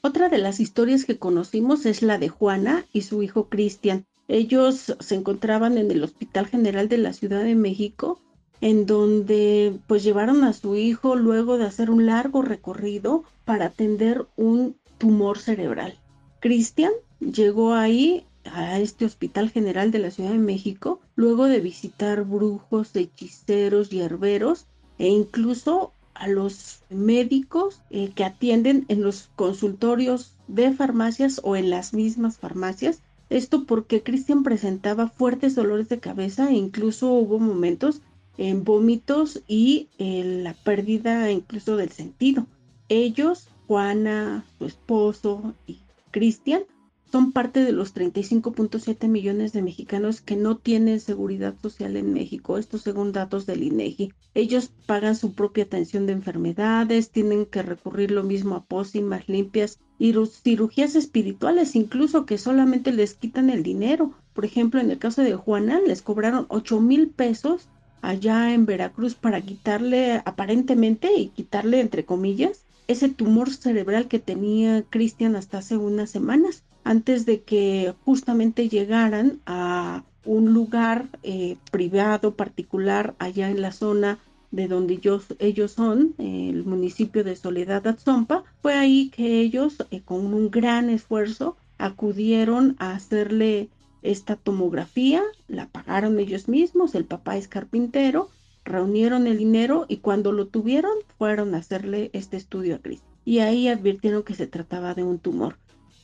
Otra 0.00 0.30
de 0.30 0.38
las 0.38 0.60
historias 0.60 1.04
que 1.04 1.18
conocimos 1.18 1.84
es 1.84 2.00
la 2.00 2.16
de 2.16 2.30
Juana 2.30 2.86
y 2.94 3.02
su 3.02 3.22
hijo 3.22 3.50
Cristian. 3.50 4.06
Ellos 4.28 4.96
se 4.98 5.14
encontraban 5.14 5.78
en 5.78 5.90
el 5.90 6.02
Hospital 6.02 6.46
General 6.46 6.88
de 6.88 6.98
la 6.98 7.12
Ciudad 7.12 7.42
de 7.42 7.54
México, 7.54 8.20
en 8.60 8.86
donde 8.86 9.78
pues 9.86 10.02
llevaron 10.02 10.44
a 10.44 10.52
su 10.52 10.76
hijo 10.76 11.16
luego 11.16 11.58
de 11.58 11.66
hacer 11.66 11.90
un 11.90 12.06
largo 12.06 12.42
recorrido 12.42 13.24
para 13.44 13.66
atender 13.66 14.26
un 14.36 14.76
tumor 14.98 15.38
cerebral. 15.38 15.98
Cristian 16.40 16.92
llegó 17.20 17.74
ahí 17.74 18.24
a 18.44 18.78
este 18.78 19.04
Hospital 19.04 19.50
General 19.50 19.90
de 19.90 19.98
la 19.98 20.10
Ciudad 20.10 20.30
de 20.30 20.38
México 20.38 21.00
luego 21.14 21.46
de 21.46 21.60
visitar 21.60 22.24
brujos, 22.24 22.94
hechiceros 22.94 23.92
y 23.92 24.00
herberos 24.00 24.66
e 24.98 25.08
incluso 25.08 25.92
a 26.14 26.28
los 26.28 26.80
médicos 26.88 27.82
eh, 27.90 28.10
que 28.14 28.24
atienden 28.24 28.86
en 28.88 29.02
los 29.02 29.28
consultorios 29.36 30.34
de 30.48 30.72
farmacias 30.72 31.40
o 31.44 31.56
en 31.56 31.70
las 31.70 31.92
mismas 31.92 32.38
farmacias. 32.38 33.02
Esto 33.28 33.64
porque 33.64 34.02
Cristian 34.02 34.42
presentaba 34.42 35.08
fuertes 35.08 35.54
dolores 35.54 35.88
de 35.88 35.98
cabeza 35.98 36.50
e 36.50 36.54
incluso 36.54 37.12
hubo 37.12 37.38
momentos 37.38 38.02
en 38.38 38.64
vómitos 38.64 39.42
y 39.48 39.88
en 39.98 40.44
la 40.44 40.54
pérdida 40.54 41.30
incluso 41.30 41.76
del 41.76 41.90
sentido. 41.90 42.46
Ellos, 42.88 43.48
Juana, 43.66 44.44
su 44.58 44.66
esposo 44.66 45.54
y 45.66 45.80
Cristian, 46.12 46.62
son 47.10 47.32
parte 47.32 47.64
de 47.64 47.72
los 47.72 47.94
35.7 47.94 49.08
millones 49.08 49.52
de 49.52 49.62
mexicanos 49.62 50.20
que 50.20 50.36
no 50.36 50.56
tienen 50.56 51.00
seguridad 51.00 51.54
social 51.60 51.96
en 51.96 52.12
México. 52.12 52.58
Esto 52.58 52.78
según 52.78 53.12
datos 53.12 53.46
del 53.46 53.62
INEGI. 53.62 54.12
Ellos 54.34 54.70
pagan 54.86 55.16
su 55.16 55.32
propia 55.32 55.64
atención 55.64 56.06
de 56.06 56.12
enfermedades, 56.12 57.10
tienen 57.10 57.46
que 57.46 57.62
recurrir 57.62 58.10
lo 58.10 58.22
mismo 58.22 58.54
a 58.54 58.64
pócimas 58.64 59.28
limpias 59.28 59.78
y 59.98 60.14
cirugías 60.26 60.94
espirituales, 60.94 61.74
incluso 61.74 62.26
que 62.26 62.38
solamente 62.38 62.92
les 62.92 63.14
quitan 63.14 63.50
el 63.50 63.62
dinero. 63.62 64.12
Por 64.34 64.44
ejemplo, 64.44 64.80
en 64.80 64.90
el 64.90 64.98
caso 64.98 65.22
de 65.22 65.34
Juana, 65.34 65.80
les 65.80 66.02
cobraron 66.02 66.46
8 66.48 66.80
mil 66.80 67.08
pesos 67.08 67.68
allá 68.02 68.52
en 68.52 68.66
Veracruz 68.66 69.14
para 69.14 69.40
quitarle, 69.40 70.22
aparentemente, 70.24 71.12
y 71.14 71.28
quitarle 71.28 71.80
entre 71.80 72.04
comillas, 72.04 72.64
ese 72.88 73.08
tumor 73.08 73.50
cerebral 73.50 74.06
que 74.06 74.18
tenía 74.18 74.82
Cristian 74.82 75.34
hasta 75.34 75.58
hace 75.58 75.76
unas 75.76 76.10
semanas 76.10 76.62
antes 76.84 77.26
de 77.26 77.42
que 77.42 77.94
justamente 78.04 78.68
llegaran 78.68 79.40
a 79.44 80.04
un 80.24 80.52
lugar 80.52 81.08
eh, 81.24 81.56
privado, 81.72 82.36
particular, 82.36 83.14
allá 83.18 83.50
en 83.50 83.60
la 83.60 83.72
zona 83.72 84.18
de 84.50 84.68
donde 84.68 84.94
ellos, 84.94 85.26
ellos 85.38 85.72
son, 85.72 86.14
el 86.18 86.64
municipio 86.64 87.24
de 87.24 87.36
Soledad 87.36 87.86
Atzompa, 87.86 88.44
fue 88.62 88.74
ahí 88.74 89.10
que 89.10 89.40
ellos, 89.40 89.76
eh, 89.90 90.02
con 90.04 90.32
un 90.32 90.50
gran 90.50 90.90
esfuerzo, 90.90 91.56
acudieron 91.78 92.76
a 92.78 92.92
hacerle 92.92 93.68
esta 94.02 94.36
tomografía, 94.36 95.22
la 95.48 95.66
pagaron 95.68 96.18
ellos 96.20 96.48
mismos, 96.48 96.94
el 96.94 97.04
papá 97.04 97.36
es 97.36 97.48
carpintero, 97.48 98.30
reunieron 98.64 99.26
el 99.26 99.38
dinero 99.38 99.86
y 99.88 99.98
cuando 99.98 100.32
lo 100.32 100.46
tuvieron 100.46 100.92
fueron 101.18 101.54
a 101.54 101.58
hacerle 101.58 102.10
este 102.12 102.36
estudio 102.36 102.76
a 102.76 102.78
Cris. 102.78 103.02
Y 103.24 103.40
ahí 103.40 103.68
advirtieron 103.68 104.22
que 104.22 104.34
se 104.34 104.46
trataba 104.46 104.94
de 104.94 105.02
un 105.02 105.18
tumor 105.18 105.56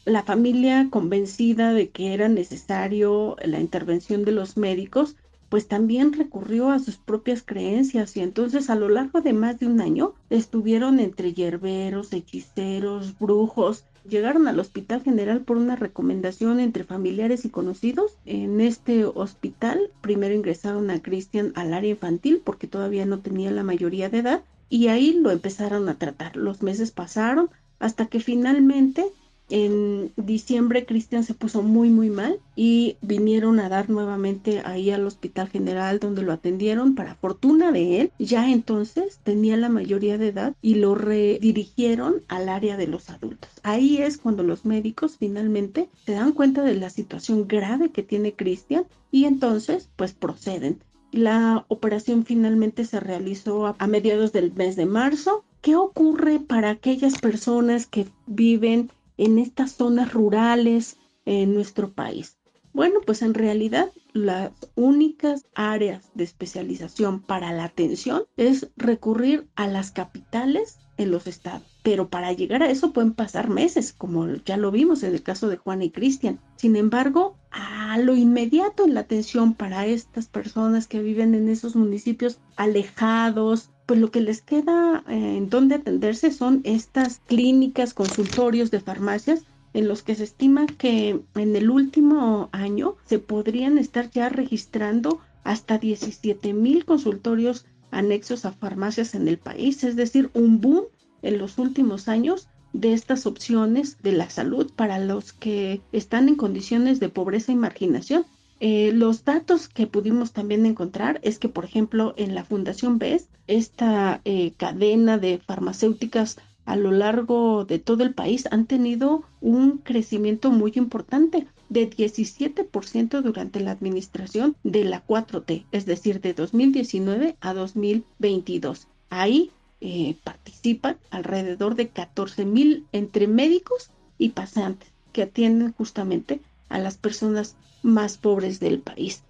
la 0.04 0.22
familia 0.22 0.88
convencida 0.90 1.72
de 1.72 1.90
que 1.90 2.12
era 2.12 2.28
necesario 2.28 3.36
la 3.44 3.60
intervención 3.60 4.24
de 4.24 4.32
los 4.32 4.56
médicos, 4.56 5.16
pues 5.52 5.68
también 5.68 6.14
recurrió 6.14 6.70
a 6.70 6.78
sus 6.78 6.96
propias 6.96 7.42
creencias 7.42 8.16
y 8.16 8.20
entonces 8.20 8.70
a 8.70 8.74
lo 8.74 8.88
largo 8.88 9.20
de 9.20 9.34
más 9.34 9.60
de 9.60 9.66
un 9.66 9.82
año 9.82 10.14
estuvieron 10.30 10.98
entre 10.98 11.34
yerberos, 11.34 12.14
hechiceros, 12.14 13.18
brujos, 13.18 13.84
llegaron 14.08 14.48
al 14.48 14.58
Hospital 14.58 15.02
General 15.02 15.42
por 15.42 15.58
una 15.58 15.76
recomendación 15.76 16.58
entre 16.58 16.84
familiares 16.84 17.44
y 17.44 17.50
conocidos. 17.50 18.16
En 18.24 18.62
este 18.62 19.04
hospital 19.04 19.90
primero 20.00 20.34
ingresaron 20.34 20.88
a 20.90 21.02
Cristian 21.02 21.52
al 21.54 21.74
área 21.74 21.90
infantil 21.90 22.40
porque 22.42 22.66
todavía 22.66 23.04
no 23.04 23.18
tenía 23.18 23.50
la 23.50 23.62
mayoría 23.62 24.08
de 24.08 24.20
edad 24.20 24.44
y 24.70 24.88
ahí 24.88 25.12
lo 25.12 25.30
empezaron 25.30 25.86
a 25.90 25.98
tratar. 25.98 26.34
Los 26.34 26.62
meses 26.62 26.92
pasaron 26.92 27.50
hasta 27.78 28.06
que 28.06 28.20
finalmente 28.20 29.04
en 29.50 30.12
diciembre 30.16 30.86
Cristian 30.86 31.24
se 31.24 31.34
puso 31.34 31.62
muy 31.62 31.90
muy 31.90 32.08
mal 32.08 32.40
y 32.56 32.96
vinieron 33.02 33.60
a 33.60 33.68
dar 33.68 33.90
nuevamente 33.90 34.62
ahí 34.64 34.90
al 34.90 35.06
hospital 35.06 35.48
general 35.48 35.98
donde 35.98 36.22
lo 36.22 36.32
atendieron. 36.32 36.94
Para 36.94 37.14
fortuna 37.16 37.72
de 37.72 38.00
él, 38.00 38.12
ya 38.18 38.50
entonces 38.50 39.20
tenía 39.22 39.56
la 39.56 39.68
mayoría 39.68 40.18
de 40.18 40.28
edad 40.28 40.54
y 40.62 40.76
lo 40.76 40.94
redirigieron 40.94 42.22
al 42.28 42.48
área 42.48 42.76
de 42.76 42.86
los 42.86 43.10
adultos. 43.10 43.50
Ahí 43.62 43.98
es 43.98 44.16
cuando 44.16 44.42
los 44.42 44.64
médicos 44.64 45.16
finalmente 45.18 45.88
se 46.06 46.12
dan 46.12 46.32
cuenta 46.32 46.62
de 46.62 46.74
la 46.74 46.90
situación 46.90 47.46
grave 47.46 47.90
que 47.90 48.02
tiene 48.02 48.34
Cristian 48.34 48.86
y 49.10 49.26
entonces 49.26 49.88
pues 49.96 50.12
proceden. 50.12 50.80
La 51.12 51.66
operación 51.68 52.24
finalmente 52.24 52.86
se 52.86 52.98
realizó 52.98 53.66
a, 53.66 53.86
mediados 53.86 54.32
del 54.32 54.50
mes 54.54 54.76
de 54.76 54.86
marzo. 54.86 55.44
¿Qué 55.60 55.76
ocurre 55.76 56.40
para 56.40 56.70
aquellas 56.70 57.18
personas 57.18 57.86
que 57.86 58.06
viven 58.26 58.90
en 59.16 59.38
estas 59.38 59.72
zonas 59.72 60.12
rurales 60.12 60.98
en 61.24 61.54
nuestro 61.54 61.92
país? 61.92 62.38
Bueno, 62.72 63.00
pues 63.04 63.20
en 63.20 63.34
realidad 63.34 63.92
las 64.14 64.52
únicas 64.76 65.44
áreas 65.54 66.10
de 66.14 66.24
especialización 66.24 67.20
para 67.20 67.52
la 67.52 67.64
atención 67.64 68.24
es 68.36 68.70
recurrir 68.76 69.46
a 69.56 69.66
las 69.66 69.90
capitales 69.90 70.78
en 70.96 71.10
los 71.10 71.26
estados. 71.26 71.66
Pero 71.82 72.08
para 72.08 72.32
llegar 72.32 72.62
a 72.62 72.70
eso 72.70 72.92
pueden 72.92 73.12
pasar 73.12 73.50
meses, 73.50 73.92
como 73.92 74.26
ya 74.36 74.56
lo 74.56 74.70
vimos 74.70 75.02
en 75.02 75.12
el 75.12 75.22
caso 75.22 75.48
de 75.48 75.56
Juana 75.56 75.84
y 75.84 75.90
Cristian. 75.90 76.40
Sin 76.56 76.76
embargo, 76.76 77.36
a 77.50 77.98
lo 77.98 78.16
inmediato 78.16 78.84
en 78.84 78.94
la 78.94 79.00
atención 79.00 79.54
para 79.54 79.86
estas 79.86 80.28
personas 80.28 80.86
que 80.86 81.02
viven 81.02 81.34
en 81.34 81.48
esos 81.48 81.76
municipios 81.76 82.38
alejados, 82.56 83.70
pues 83.86 84.00
lo 84.00 84.10
que 84.10 84.20
les 84.20 84.42
queda 84.42 85.04
eh, 85.08 85.36
en 85.36 85.50
donde 85.50 85.76
atenderse 85.76 86.30
son 86.30 86.60
estas 86.64 87.20
clínicas, 87.26 87.94
consultorios 87.94 88.70
de 88.70 88.80
farmacias 88.80 89.44
en 89.74 89.88
los 89.88 90.02
que 90.02 90.14
se 90.14 90.24
estima 90.24 90.66
que 90.66 91.20
en 91.34 91.56
el 91.56 91.70
último 91.70 92.48
año 92.52 92.96
se 93.06 93.18
podrían 93.18 93.78
estar 93.78 94.10
ya 94.10 94.28
registrando 94.28 95.20
hasta 95.44 95.78
17 95.78 96.52
mil 96.52 96.84
consultorios 96.84 97.66
anexos 97.90 98.44
a 98.44 98.52
farmacias 98.52 99.14
en 99.14 99.28
el 99.28 99.38
país, 99.38 99.84
es 99.84 99.96
decir, 99.96 100.30
un 100.34 100.60
boom 100.60 100.84
en 101.22 101.38
los 101.38 101.58
últimos 101.58 102.08
años 102.08 102.48
de 102.72 102.94
estas 102.94 103.26
opciones 103.26 103.98
de 104.02 104.12
la 104.12 104.30
salud 104.30 104.70
para 104.74 104.98
los 104.98 105.32
que 105.32 105.82
están 105.92 106.28
en 106.28 106.36
condiciones 106.36 107.00
de 107.00 107.10
pobreza 107.10 107.52
y 107.52 107.56
marginación. 107.56 108.24
Eh, 108.64 108.92
los 108.92 109.24
datos 109.24 109.66
que 109.66 109.88
pudimos 109.88 110.32
también 110.32 110.66
encontrar 110.66 111.18
es 111.24 111.40
que, 111.40 111.48
por 111.48 111.64
ejemplo, 111.64 112.14
en 112.16 112.36
la 112.36 112.44
Fundación 112.44 113.00
BES, 113.00 113.26
esta 113.48 114.20
eh, 114.24 114.52
cadena 114.56 115.18
de 115.18 115.38
farmacéuticas 115.38 116.38
a 116.64 116.76
lo 116.76 116.92
largo 116.92 117.64
de 117.64 117.80
todo 117.80 118.04
el 118.04 118.14
país 118.14 118.46
han 118.52 118.66
tenido 118.66 119.24
un 119.40 119.78
crecimiento 119.78 120.52
muy 120.52 120.70
importante 120.76 121.48
de 121.70 121.90
17% 121.90 123.20
durante 123.22 123.58
la 123.58 123.72
administración 123.72 124.54
de 124.62 124.84
la 124.84 125.04
4T, 125.04 125.64
es 125.72 125.84
decir, 125.84 126.20
de 126.20 126.32
2019 126.32 127.34
a 127.40 127.54
2022. 127.54 128.86
Ahí 129.10 129.50
eh, 129.80 130.14
participan 130.22 130.98
alrededor 131.10 131.74
de 131.74 131.88
14 131.88 132.44
mil 132.44 132.86
entre 132.92 133.26
médicos 133.26 133.90
y 134.18 134.28
pasantes 134.28 134.88
que 135.12 135.22
atienden 135.22 135.72
justamente 135.72 136.40
a 136.72 136.78
las 136.78 136.96
personas 136.96 137.54
más 137.82 138.16
pobres 138.16 138.58
del 138.60 138.80
país. 138.80 139.22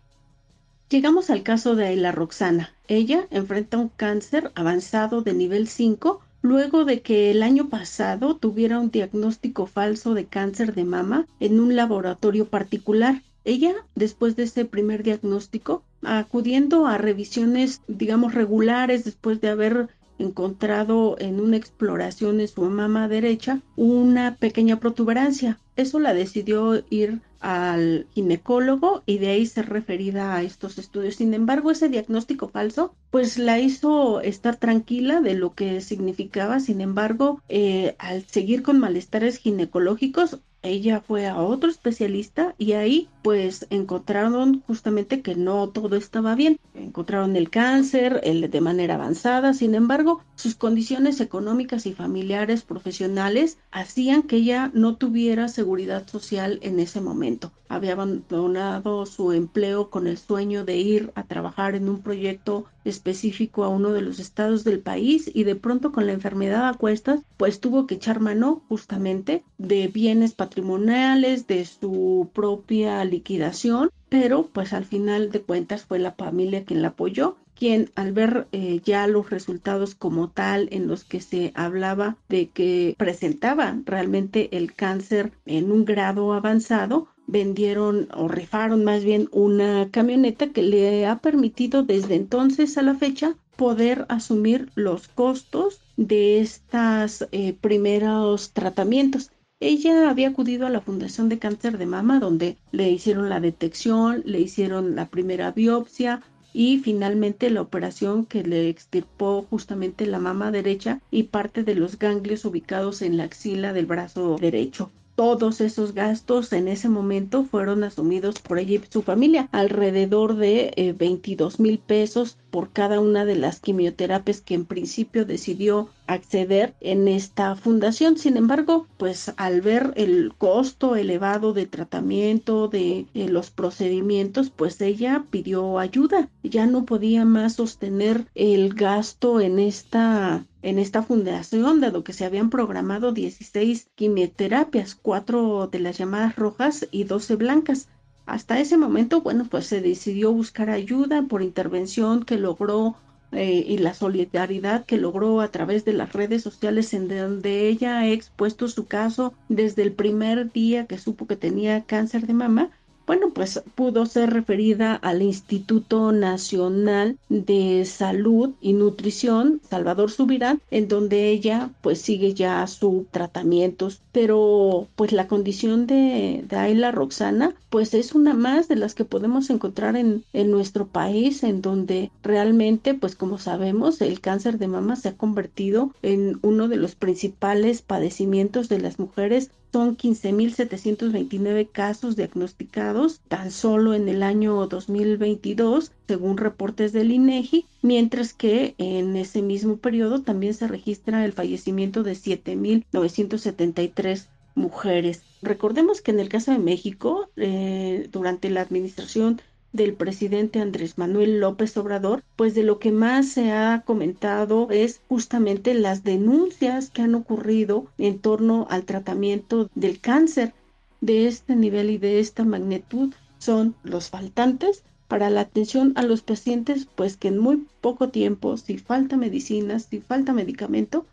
Llegamos 0.88 1.30
al 1.30 1.42
caso 1.42 1.74
de 1.74 1.96
la 1.96 2.12
Roxana. 2.12 2.74
Ella 2.86 3.26
enfrenta 3.30 3.78
un 3.78 3.88
cáncer 3.88 4.52
avanzado 4.54 5.22
de 5.22 5.32
nivel 5.32 5.68
5 5.68 6.20
luego 6.42 6.84
de 6.84 7.00
que 7.00 7.30
el 7.30 7.42
año 7.42 7.68
pasado 7.68 8.36
tuviera 8.36 8.78
un 8.78 8.90
diagnóstico 8.90 9.66
falso 9.66 10.12
de 10.12 10.26
cáncer 10.26 10.74
de 10.74 10.84
mama 10.84 11.26
en 11.40 11.60
un 11.60 11.76
laboratorio 11.76 12.46
particular. 12.46 13.22
Ella, 13.44 13.74
después 13.94 14.36
de 14.36 14.42
ese 14.42 14.64
primer 14.64 15.02
diagnóstico, 15.02 15.82
acudiendo 16.02 16.86
a 16.86 16.98
revisiones, 16.98 17.80
digamos, 17.88 18.34
regulares, 18.34 19.04
después 19.04 19.40
de 19.40 19.48
haber 19.48 19.88
encontrado 20.22 21.16
en 21.18 21.40
una 21.40 21.56
exploración 21.56 22.40
en 22.40 22.48
su 22.48 22.62
mama 22.62 23.08
derecha 23.08 23.60
una 23.76 24.36
pequeña 24.36 24.80
protuberancia. 24.80 25.58
Eso 25.76 25.98
la 25.98 26.14
decidió 26.14 26.82
ir 26.90 27.20
al 27.40 28.06
ginecólogo 28.14 29.02
y 29.04 29.18
de 29.18 29.28
ahí 29.28 29.46
ser 29.46 29.68
referida 29.68 30.36
a 30.36 30.42
estos 30.42 30.78
estudios. 30.78 31.16
Sin 31.16 31.34
embargo, 31.34 31.70
ese 31.70 31.88
diagnóstico 31.88 32.48
falso 32.48 32.94
pues 33.10 33.36
la 33.36 33.58
hizo 33.58 34.20
estar 34.20 34.56
tranquila 34.56 35.20
de 35.20 35.34
lo 35.34 35.54
que 35.54 35.80
significaba. 35.80 36.60
Sin 36.60 36.80
embargo, 36.80 37.42
eh, 37.48 37.96
al 37.98 38.24
seguir 38.26 38.62
con 38.62 38.78
malestares 38.78 39.38
ginecológicos, 39.38 40.38
ella 40.62 41.00
fue 41.00 41.26
a 41.26 41.38
otro 41.38 41.70
especialista 41.70 42.54
y 42.56 42.72
ahí 42.72 43.08
pues 43.22 43.66
encontraron 43.70 44.62
justamente 44.66 45.20
que 45.22 45.34
no 45.34 45.68
todo 45.68 45.96
estaba 45.96 46.34
bien. 46.34 46.58
Encontraron 46.74 47.36
el 47.36 47.50
cáncer 47.50 48.20
el 48.24 48.50
de 48.50 48.60
manera 48.60 48.94
avanzada, 48.94 49.54
sin 49.54 49.74
embargo, 49.74 50.22
sus 50.36 50.54
condiciones 50.54 51.20
económicas 51.20 51.86
y 51.86 51.92
familiares 51.92 52.62
profesionales 52.62 53.58
hacían 53.70 54.22
que 54.22 54.36
ella 54.36 54.70
no 54.74 54.96
tuviera 54.96 55.48
seguridad 55.48 56.06
social 56.08 56.58
en 56.62 56.80
ese 56.80 57.00
momento. 57.00 57.52
Había 57.68 57.92
abandonado 57.92 59.06
su 59.06 59.32
empleo 59.32 59.90
con 59.90 60.06
el 60.06 60.18
sueño 60.18 60.64
de 60.64 60.76
ir 60.76 61.12
a 61.14 61.24
trabajar 61.24 61.74
en 61.74 61.88
un 61.88 62.02
proyecto 62.02 62.66
específico 62.84 63.64
a 63.64 63.68
uno 63.68 63.92
de 63.92 64.02
los 64.02 64.18
estados 64.18 64.64
del 64.64 64.80
país 64.80 65.30
y 65.32 65.44
de 65.44 65.56
pronto 65.56 65.92
con 65.92 66.06
la 66.06 66.12
enfermedad 66.12 66.68
a 66.68 66.74
cuestas 66.74 67.20
pues 67.36 67.60
tuvo 67.60 67.86
que 67.86 67.94
echar 67.94 68.20
mano 68.20 68.62
justamente 68.68 69.44
de 69.58 69.88
bienes 69.88 70.34
patrimoniales, 70.34 71.46
de 71.46 71.64
su 71.64 72.30
propia 72.32 73.04
liquidación, 73.04 73.90
pero 74.08 74.48
pues 74.52 74.72
al 74.72 74.84
final 74.84 75.30
de 75.30 75.42
cuentas 75.42 75.84
fue 75.84 75.98
la 75.98 76.12
familia 76.12 76.64
quien 76.64 76.82
la 76.82 76.88
apoyó 76.88 77.36
quien 77.62 77.92
al 77.94 78.12
ver 78.12 78.48
eh, 78.50 78.80
ya 78.84 79.06
los 79.06 79.30
resultados 79.30 79.94
como 79.94 80.28
tal 80.28 80.66
en 80.72 80.88
los 80.88 81.04
que 81.04 81.20
se 81.20 81.52
hablaba 81.54 82.16
de 82.28 82.48
que 82.48 82.96
presentaba 82.98 83.78
realmente 83.84 84.56
el 84.56 84.74
cáncer 84.74 85.30
en 85.46 85.70
un 85.70 85.84
grado 85.84 86.32
avanzado, 86.32 87.06
vendieron 87.26 88.08
o 88.14 88.28
rifaron 88.28 88.84
más 88.84 89.04
bien 89.04 89.28
una 89.32 89.88
camioneta 89.90 90.48
que 90.48 90.62
le 90.62 91.06
ha 91.06 91.18
permitido 91.18 91.82
desde 91.82 92.14
entonces 92.14 92.76
a 92.78 92.82
la 92.82 92.94
fecha 92.94 93.36
poder 93.56 94.06
asumir 94.08 94.70
los 94.74 95.08
costos 95.08 95.80
de 95.96 96.40
estos 96.40 97.26
eh, 97.32 97.54
primeros 97.60 98.52
tratamientos. 98.52 99.30
Ella 99.60 100.10
había 100.10 100.28
acudido 100.28 100.66
a 100.66 100.70
la 100.70 100.80
Fundación 100.80 101.28
de 101.28 101.38
Cáncer 101.38 101.78
de 101.78 101.86
Mama, 101.86 102.18
donde 102.18 102.56
le 102.72 102.90
hicieron 102.90 103.28
la 103.28 103.40
detección, 103.40 104.22
le 104.24 104.40
hicieron 104.40 104.96
la 104.96 105.08
primera 105.08 105.52
biopsia 105.52 106.22
y 106.52 106.78
finalmente 106.78 107.48
la 107.50 107.62
operación 107.62 108.26
que 108.26 108.42
le 108.42 108.68
extirpó 108.68 109.46
justamente 109.48 110.06
la 110.06 110.18
mama 110.18 110.50
derecha 110.50 111.00
y 111.10 111.24
parte 111.24 111.62
de 111.62 111.76
los 111.76 111.98
ganglios 111.98 112.44
ubicados 112.44 113.00
en 113.00 113.16
la 113.16 113.24
axila 113.24 113.72
del 113.72 113.86
brazo 113.86 114.36
derecho 114.40 114.90
todos 115.14 115.60
esos 115.60 115.94
gastos 115.94 116.52
en 116.52 116.68
ese 116.68 116.88
momento 116.88 117.44
fueron 117.44 117.84
asumidos 117.84 118.38
por 118.38 118.58
ella 118.58 118.74
y 118.74 118.82
su 118.90 119.02
familia, 119.02 119.48
alrededor 119.52 120.36
de 120.36 120.94
22 120.98 121.54
eh, 121.54 121.62
mil 121.62 121.78
pesos 121.78 122.38
por 122.50 122.70
cada 122.70 123.00
una 123.00 123.24
de 123.24 123.36
las 123.36 123.60
quimioterapias 123.60 124.40
que 124.40 124.54
en 124.54 124.66
principio 124.66 125.24
decidió 125.24 125.88
acceder 126.06 126.74
en 126.80 127.08
esta 127.08 127.56
fundación. 127.56 128.18
Sin 128.18 128.36
embargo, 128.36 128.86
pues 128.98 129.32
al 129.36 129.60
ver 129.62 129.92
el 129.96 130.34
costo 130.36 130.96
elevado 130.96 131.52
de 131.52 131.66
tratamiento, 131.66 132.68
de 132.68 133.06
eh, 133.14 133.28
los 133.28 133.50
procedimientos, 133.50 134.50
pues 134.50 134.80
ella 134.80 135.24
pidió 135.30 135.78
ayuda. 135.78 136.28
Ya 136.42 136.66
no 136.66 136.84
podía 136.84 137.24
más 137.24 137.54
sostener 137.54 138.26
el 138.34 138.74
gasto 138.74 139.40
en 139.40 139.58
esta 139.58 140.44
en 140.62 140.78
esta 140.78 141.02
fundación, 141.02 141.80
dado 141.80 142.04
que 142.04 142.12
se 142.12 142.24
habían 142.24 142.50
programado 142.50 143.12
16 143.12 143.90
quimioterapias, 143.94 144.94
cuatro 144.94 145.66
de 145.66 145.80
las 145.80 145.98
llamadas 145.98 146.36
rojas 146.36 146.88
y 146.90 147.04
12 147.04 147.36
blancas. 147.36 147.88
Hasta 148.26 148.60
ese 148.60 148.76
momento, 148.76 149.20
bueno, 149.20 149.46
pues 149.50 149.66
se 149.66 149.80
decidió 149.80 150.32
buscar 150.32 150.70
ayuda 150.70 151.22
por 151.22 151.42
intervención 151.42 152.24
que 152.24 152.38
logró 152.38 152.96
eh, 153.32 153.64
y 153.66 153.78
la 153.78 153.94
solidaridad 153.94 154.84
que 154.84 154.98
logró 154.98 155.40
a 155.40 155.48
través 155.48 155.84
de 155.84 155.94
las 155.94 156.12
redes 156.12 156.42
sociales 156.42 156.92
en 156.94 157.08
donde 157.08 157.66
ella 157.66 157.98
ha 157.98 158.08
expuesto 158.08 158.68
su 158.68 158.86
caso 158.86 159.34
desde 159.48 159.82
el 159.82 159.92
primer 159.92 160.52
día 160.52 160.86
que 160.86 160.98
supo 160.98 161.26
que 161.26 161.36
tenía 161.36 161.84
cáncer 161.84 162.26
de 162.26 162.34
mama 162.34 162.70
bueno, 163.06 163.30
pues 163.30 163.62
pudo 163.74 164.06
ser 164.06 164.30
referida 164.30 164.94
al 164.94 165.22
Instituto 165.22 166.12
Nacional 166.12 167.18
de 167.28 167.84
Salud 167.84 168.54
y 168.60 168.72
Nutrición, 168.72 169.60
Salvador 169.68 170.10
Subirán, 170.10 170.60
en 170.70 170.88
donde 170.88 171.30
ella 171.30 171.70
pues 171.80 172.00
sigue 172.00 172.34
ya 172.34 172.66
sus 172.66 173.06
tratamientos, 173.08 174.02
pero 174.12 174.88
pues 174.96 175.12
la 175.12 175.26
condición 175.26 175.86
de, 175.86 176.44
de 176.48 176.56
Ayla 176.56 176.92
Roxana 176.92 177.54
pues 177.70 177.94
es 177.94 178.14
una 178.14 178.34
más 178.34 178.68
de 178.68 178.76
las 178.76 178.94
que 178.94 179.04
podemos 179.04 179.48
encontrar 179.48 179.96
en, 179.96 180.24
en 180.32 180.50
nuestro 180.50 180.86
país, 180.86 181.42
en 181.42 181.62
donde 181.62 182.10
realmente 182.22 182.94
pues 182.94 183.16
como 183.16 183.38
sabemos 183.38 184.00
el 184.00 184.20
cáncer 184.20 184.58
de 184.58 184.68
mama 184.68 184.96
se 184.96 185.08
ha 185.08 185.16
convertido 185.16 185.92
en 186.02 186.38
uno 186.42 186.68
de 186.68 186.76
los 186.76 186.94
principales 186.94 187.82
padecimientos 187.82 188.68
de 188.68 188.80
las 188.80 188.98
mujeres 188.98 189.50
son 189.72 189.96
15.729 189.96 191.70
casos 191.70 192.14
diagnosticados 192.14 193.20
tan 193.28 193.50
solo 193.50 193.94
en 193.94 194.06
el 194.08 194.22
año 194.22 194.66
2022, 194.66 195.92
según 196.06 196.36
reportes 196.36 196.92
del 196.92 197.10
INEGI, 197.10 197.64
mientras 197.80 198.34
que 198.34 198.74
en 198.76 199.16
ese 199.16 199.40
mismo 199.40 199.78
periodo 199.78 200.20
también 200.20 200.52
se 200.52 200.68
registra 200.68 201.24
el 201.24 201.32
fallecimiento 201.32 202.02
de 202.02 202.12
7.973 202.12 204.26
mujeres. 204.54 205.22
Recordemos 205.40 206.02
que 206.02 206.10
en 206.10 206.20
el 206.20 206.28
caso 206.28 206.52
de 206.52 206.58
México, 206.58 207.30
eh, 207.36 208.10
durante 208.12 208.50
la 208.50 208.60
administración 208.60 209.40
del 209.72 209.94
presidente 209.94 210.60
Andrés 210.60 210.98
Manuel 210.98 211.40
López 211.40 211.76
Obrador, 211.76 212.22
pues 212.36 212.54
de 212.54 212.62
lo 212.62 212.78
que 212.78 212.92
más 212.92 213.28
se 213.28 213.52
ha 213.52 213.82
comentado 213.86 214.68
es 214.70 215.00
justamente 215.08 215.74
las 215.74 216.04
denuncias 216.04 216.90
que 216.90 217.02
han 217.02 217.14
ocurrido 217.14 217.86
en 217.98 218.18
torno 218.18 218.66
al 218.70 218.84
tratamiento 218.84 219.70
del 219.74 220.00
cáncer 220.00 220.52
de 221.00 221.26
este 221.26 221.56
nivel 221.56 221.90
y 221.90 221.98
de 221.98 222.20
esta 222.20 222.44
magnitud. 222.44 223.12
Son 223.38 223.74
los 223.82 224.10
faltantes 224.10 224.84
para 225.08 225.30
la 225.30 225.42
atención 225.42 225.92
a 225.96 226.02
los 226.02 226.22
pacientes, 226.22 226.86
pues 226.94 227.16
que 227.16 227.28
en 227.28 227.38
muy 227.38 227.66
poco 227.80 228.08
tiempo, 228.08 228.56
si 228.56 228.78
falta 228.78 229.16
medicinas, 229.16 229.86
si 229.90 230.00
falta 230.00 230.32
medicamento, 230.32 231.06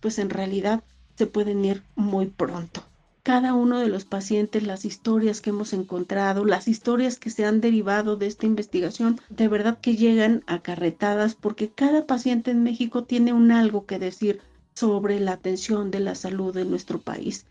pues 0.00 0.18
en 0.18 0.30
realidad 0.30 0.82
se 1.16 1.26
pueden 1.26 1.64
ir 1.64 1.82
muy 1.94 2.26
pronto 2.26 2.82
cada 3.26 3.54
uno 3.54 3.80
de 3.80 3.88
los 3.88 4.04
pacientes, 4.04 4.62
las 4.62 4.84
historias 4.84 5.40
que 5.40 5.50
hemos 5.50 5.72
encontrado, 5.72 6.44
las 6.44 6.68
historias 6.68 7.18
que 7.18 7.30
se 7.30 7.44
han 7.44 7.60
derivado 7.60 8.14
de 8.16 8.28
esta 8.28 8.46
investigación, 8.46 9.20
de 9.30 9.48
verdad 9.48 9.80
que 9.80 9.96
llegan 9.96 10.44
acarretadas 10.46 11.34
porque 11.34 11.68
cada 11.68 12.06
paciente 12.06 12.52
en 12.52 12.62
México 12.62 13.02
tiene 13.02 13.32
un 13.32 13.50
algo 13.50 13.84
que 13.84 13.98
decir 13.98 14.42
sobre 14.76 15.18
la 15.18 15.32
atención 15.32 15.90
de 15.90 15.98
la 15.98 16.14
salud 16.14 16.54
de 16.54 16.66
nuestro 16.66 17.00
país. 17.00 17.46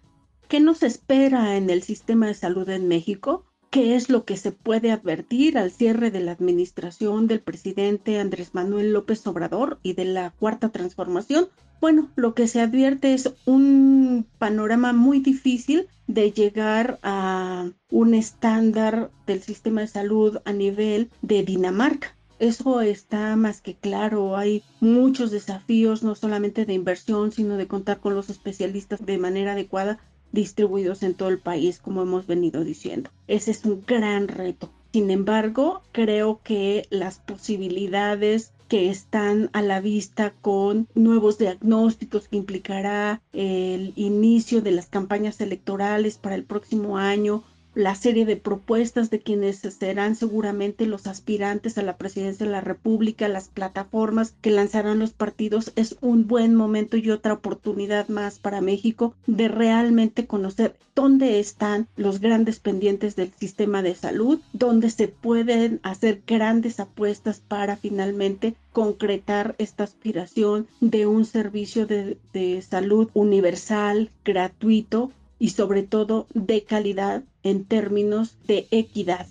¿Qué 0.48 0.62
nos 0.62 0.82
espera 0.82 1.58
en 1.58 1.70
el 1.70 1.84
sistema 1.84 2.28
de 2.28 2.36
salud 2.36 2.70
en 2.70 2.88
México? 2.88 3.44
¿Qué 3.76 3.98
es 3.98 4.10
lo 4.10 4.24
que 4.24 4.38
se 4.38 4.54
puede 4.54 4.90
advertir 4.90 5.58
al 5.58 5.70
cierre 5.70 6.10
de 6.10 6.22
la 6.22 6.32
administración 6.32 7.28
del 7.28 7.42
presidente 7.42 8.22
Andrés 8.22 8.52
Manuel 8.56 8.94
López 8.94 9.28
Obrador 9.28 9.80
y 9.84 9.92
de 9.92 10.06
la 10.06 10.30
cuarta 10.30 10.70
transformación? 10.70 11.50
Bueno, 11.82 12.10
lo 12.16 12.34
que 12.36 12.48
se 12.48 12.62
advierte 12.62 13.14
es 13.14 13.34
un 13.46 14.28
panorama 14.40 14.94
muy 14.94 15.20
difícil 15.20 15.90
de 16.08 16.32
llegar 16.32 17.00
a 17.04 17.70
un 17.92 18.14
estándar 18.14 19.12
del 19.28 19.44
sistema 19.44 19.82
de 19.82 19.88
salud 19.88 20.38
a 20.46 20.54
nivel 20.54 21.10
de 21.22 21.44
Dinamarca. 21.44 22.16
Eso 22.40 22.80
está 22.80 23.36
más 23.36 23.60
que 23.60 23.76
claro. 23.76 24.38
Hay 24.38 24.64
muchos 24.80 25.32
desafíos, 25.32 26.02
no 26.02 26.16
solamente 26.16 26.66
de 26.66 26.74
inversión, 26.74 27.34
sino 27.34 27.58
de 27.58 27.68
contar 27.68 28.00
con 28.00 28.16
los 28.16 28.30
especialistas 28.30 29.06
de 29.06 29.18
manera 29.18 29.52
adecuada 29.52 30.00
distribuidos 30.36 31.02
en 31.02 31.16
todo 31.16 31.30
el 31.30 31.40
país, 31.40 31.80
como 31.80 32.04
hemos 32.04 32.28
venido 32.28 32.64
diciendo. 32.64 33.10
Ese 33.28 33.50
es 33.50 33.66
un 33.66 33.84
gran 33.88 34.28
reto. 34.28 34.70
Sin 34.94 35.10
embargo, 35.10 35.82
creo 35.92 36.40
que 36.44 36.86
las 36.92 37.18
posibilidades 37.18 38.54
que 38.68 38.90
están 38.90 39.50
a 39.54 39.62
la 39.62 39.82
vista 39.82 40.34
con 40.42 40.88
nuevos 40.96 41.38
diagnósticos 41.38 42.28
que 42.28 42.38
implicará 42.38 43.22
el 43.34 43.94
inicio 43.96 44.62
de 44.62 44.72
las 44.72 44.88
campañas 44.88 45.42
electorales 45.42 46.18
para 46.18 46.36
el 46.36 46.46
próximo 46.46 46.98
año, 46.98 47.44
la 47.76 47.94
serie 47.94 48.26
de 48.26 48.38
propuestas 48.38 49.10
de 49.10 49.20
quienes 49.20 49.58
serán 49.60 50.16
seguramente 50.16 50.86
los 50.86 51.08
aspirantes 51.08 51.78
a 51.78 51.84
la 51.84 51.98
presidencia 51.98 52.46
de 52.46 52.52
la 52.52 52.62
República, 52.62 53.28
las 53.28 53.50
plataformas 53.50 54.34
que 54.42 54.50
lanzarán 54.50 54.98
los 54.98 55.12
partidos, 55.12 55.74
es 55.76 55.98
un 56.00 56.26
buen 56.26 56.56
momento 56.56 56.96
y 56.96 57.12
otra 57.12 57.34
oportunidad 57.34 58.08
más 58.08 58.40
para 58.40 58.62
México 58.62 59.14
de 59.28 59.50
realmente 59.50 60.26
conocer 60.26 60.78
dónde 60.96 61.40
están 61.42 61.88
los 61.98 62.22
grandes 62.22 62.60
pendientes 62.60 63.18
del 63.18 63.34
sistema 63.34 63.82
de 63.82 63.94
salud, 63.94 64.40
dónde 64.54 64.90
se 64.90 65.10
pueden 65.10 65.82
hacer 65.84 66.22
grandes 66.26 66.80
apuestas 66.80 67.42
para 67.46 67.76
finalmente 67.76 68.56
concretar 68.72 69.56
esta 69.58 69.84
aspiración 69.84 70.68
de 70.80 71.08
un 71.08 71.26
servicio 71.26 71.86
de, 71.86 72.18
de 72.32 72.62
salud 72.62 73.10
universal, 73.14 74.12
gratuito 74.24 75.12
y 75.40 75.50
sobre 75.50 75.84
todo 75.84 76.28
de 76.34 76.64
calidad 76.64 77.24
en 77.44 77.66
términos 77.66 78.38
de 78.48 78.68
equidad. 78.72 79.28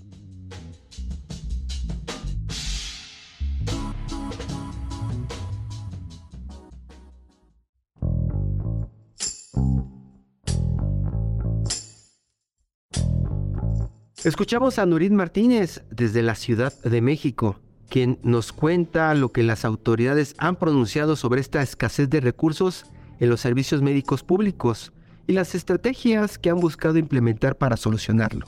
Escuchamos 14.24 14.78
a 14.78 14.86
Nurit 14.86 15.12
Martínez 15.12 15.82
desde 15.90 16.22
la 16.22 16.34
Ciudad 16.34 16.72
de 16.82 17.02
México, 17.02 17.60
quien 17.90 18.18
nos 18.22 18.54
cuenta 18.54 19.12
lo 19.14 19.32
que 19.32 19.42
las 19.42 19.66
autoridades 19.66 20.34
han 20.38 20.56
pronunciado 20.56 21.14
sobre 21.14 21.42
esta 21.42 21.60
escasez 21.60 22.08
de 22.08 22.20
recursos 22.20 22.86
en 23.20 23.28
los 23.28 23.42
servicios 23.42 23.82
médicos 23.82 24.22
públicos 24.22 24.94
y 25.26 25.32
las 25.32 25.54
estrategias 25.54 26.38
que 26.38 26.50
han 26.50 26.60
buscado 26.60 26.98
implementar 26.98 27.56
para 27.56 27.76
solucionarlo. 27.76 28.46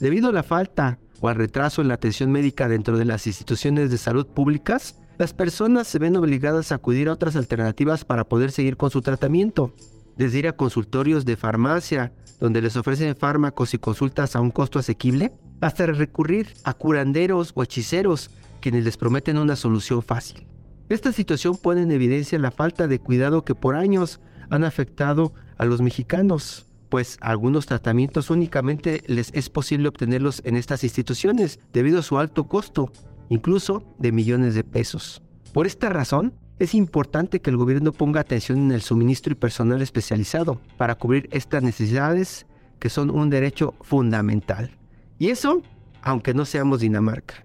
Debido 0.00 0.30
a 0.30 0.32
la 0.32 0.42
falta 0.42 0.98
o 1.20 1.28
al 1.28 1.36
retraso 1.36 1.82
en 1.82 1.88
la 1.88 1.94
atención 1.94 2.32
médica 2.32 2.68
dentro 2.68 2.96
de 2.98 3.04
las 3.04 3.26
instituciones 3.26 3.90
de 3.90 3.98
salud 3.98 4.26
públicas, 4.26 4.96
las 5.18 5.34
personas 5.34 5.86
se 5.86 5.98
ven 5.98 6.16
obligadas 6.16 6.72
a 6.72 6.76
acudir 6.76 7.08
a 7.08 7.12
otras 7.12 7.36
alternativas 7.36 8.04
para 8.04 8.24
poder 8.24 8.50
seguir 8.50 8.78
con 8.78 8.90
su 8.90 9.02
tratamiento, 9.02 9.74
desde 10.16 10.38
ir 10.38 10.48
a 10.48 10.56
consultorios 10.56 11.26
de 11.26 11.36
farmacia, 11.36 12.12
donde 12.40 12.62
les 12.62 12.76
ofrecen 12.76 13.14
fármacos 13.14 13.74
y 13.74 13.78
consultas 13.78 14.34
a 14.34 14.40
un 14.40 14.50
costo 14.50 14.78
asequible, 14.78 15.32
hasta 15.60 15.84
recurrir 15.86 16.54
a 16.64 16.72
curanderos 16.72 17.52
o 17.54 17.62
hechiceros, 17.62 18.30
quienes 18.60 18.84
les 18.84 18.96
prometen 18.96 19.36
una 19.36 19.56
solución 19.56 20.02
fácil. 20.02 20.46
Esta 20.88 21.12
situación 21.12 21.56
pone 21.56 21.82
en 21.82 21.92
evidencia 21.92 22.38
la 22.38 22.50
falta 22.50 22.88
de 22.88 22.98
cuidado 22.98 23.44
que 23.44 23.54
por 23.54 23.76
años 23.76 24.20
han 24.48 24.64
afectado 24.64 25.34
a 25.60 25.66
los 25.66 25.82
mexicanos, 25.82 26.64
pues 26.88 27.18
algunos 27.20 27.66
tratamientos 27.66 28.30
únicamente 28.30 29.02
les 29.06 29.30
es 29.34 29.50
posible 29.50 29.88
obtenerlos 29.88 30.40
en 30.46 30.56
estas 30.56 30.84
instituciones 30.84 31.60
debido 31.74 31.98
a 31.98 32.02
su 32.02 32.16
alto 32.16 32.48
costo, 32.48 32.90
incluso 33.28 33.84
de 33.98 34.10
millones 34.10 34.54
de 34.54 34.64
pesos. 34.64 35.20
Por 35.52 35.66
esta 35.66 35.90
razón, 35.90 36.32
es 36.58 36.74
importante 36.74 37.42
que 37.42 37.50
el 37.50 37.58
gobierno 37.58 37.92
ponga 37.92 38.22
atención 38.22 38.58
en 38.58 38.72
el 38.72 38.80
suministro 38.80 39.32
y 39.32 39.36
personal 39.36 39.82
especializado 39.82 40.62
para 40.78 40.94
cubrir 40.94 41.28
estas 41.30 41.62
necesidades 41.62 42.46
que 42.78 42.88
son 42.88 43.10
un 43.10 43.28
derecho 43.28 43.74
fundamental. 43.82 44.70
Y 45.18 45.28
eso, 45.28 45.60
aunque 46.00 46.32
no 46.32 46.46
seamos 46.46 46.80
Dinamarca. 46.80 47.44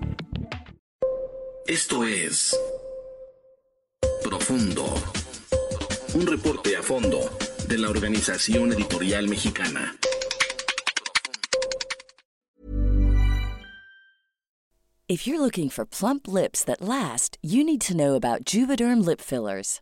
Esto 1.67 2.03
es 2.03 2.59
Profundo. 4.23 4.85
Un 6.15 6.25
reporte 6.25 6.75
a 6.75 6.81
fondo 6.81 7.19
de 7.67 7.77
la 7.77 7.89
Organización 7.89 8.73
Editorial 8.73 9.27
Mexicana. 9.27 9.95
If 15.07 15.27
you're 15.27 15.39
looking 15.39 15.69
for 15.69 15.85
plump 15.85 16.27
lips 16.27 16.63
that 16.63 16.81
last, 16.81 17.37
you 17.41 17.63
need 17.63 17.81
to 17.81 17.95
know 17.95 18.15
about 18.15 18.45
Juvederm 18.45 19.05
lip 19.05 19.21
fillers. 19.21 19.81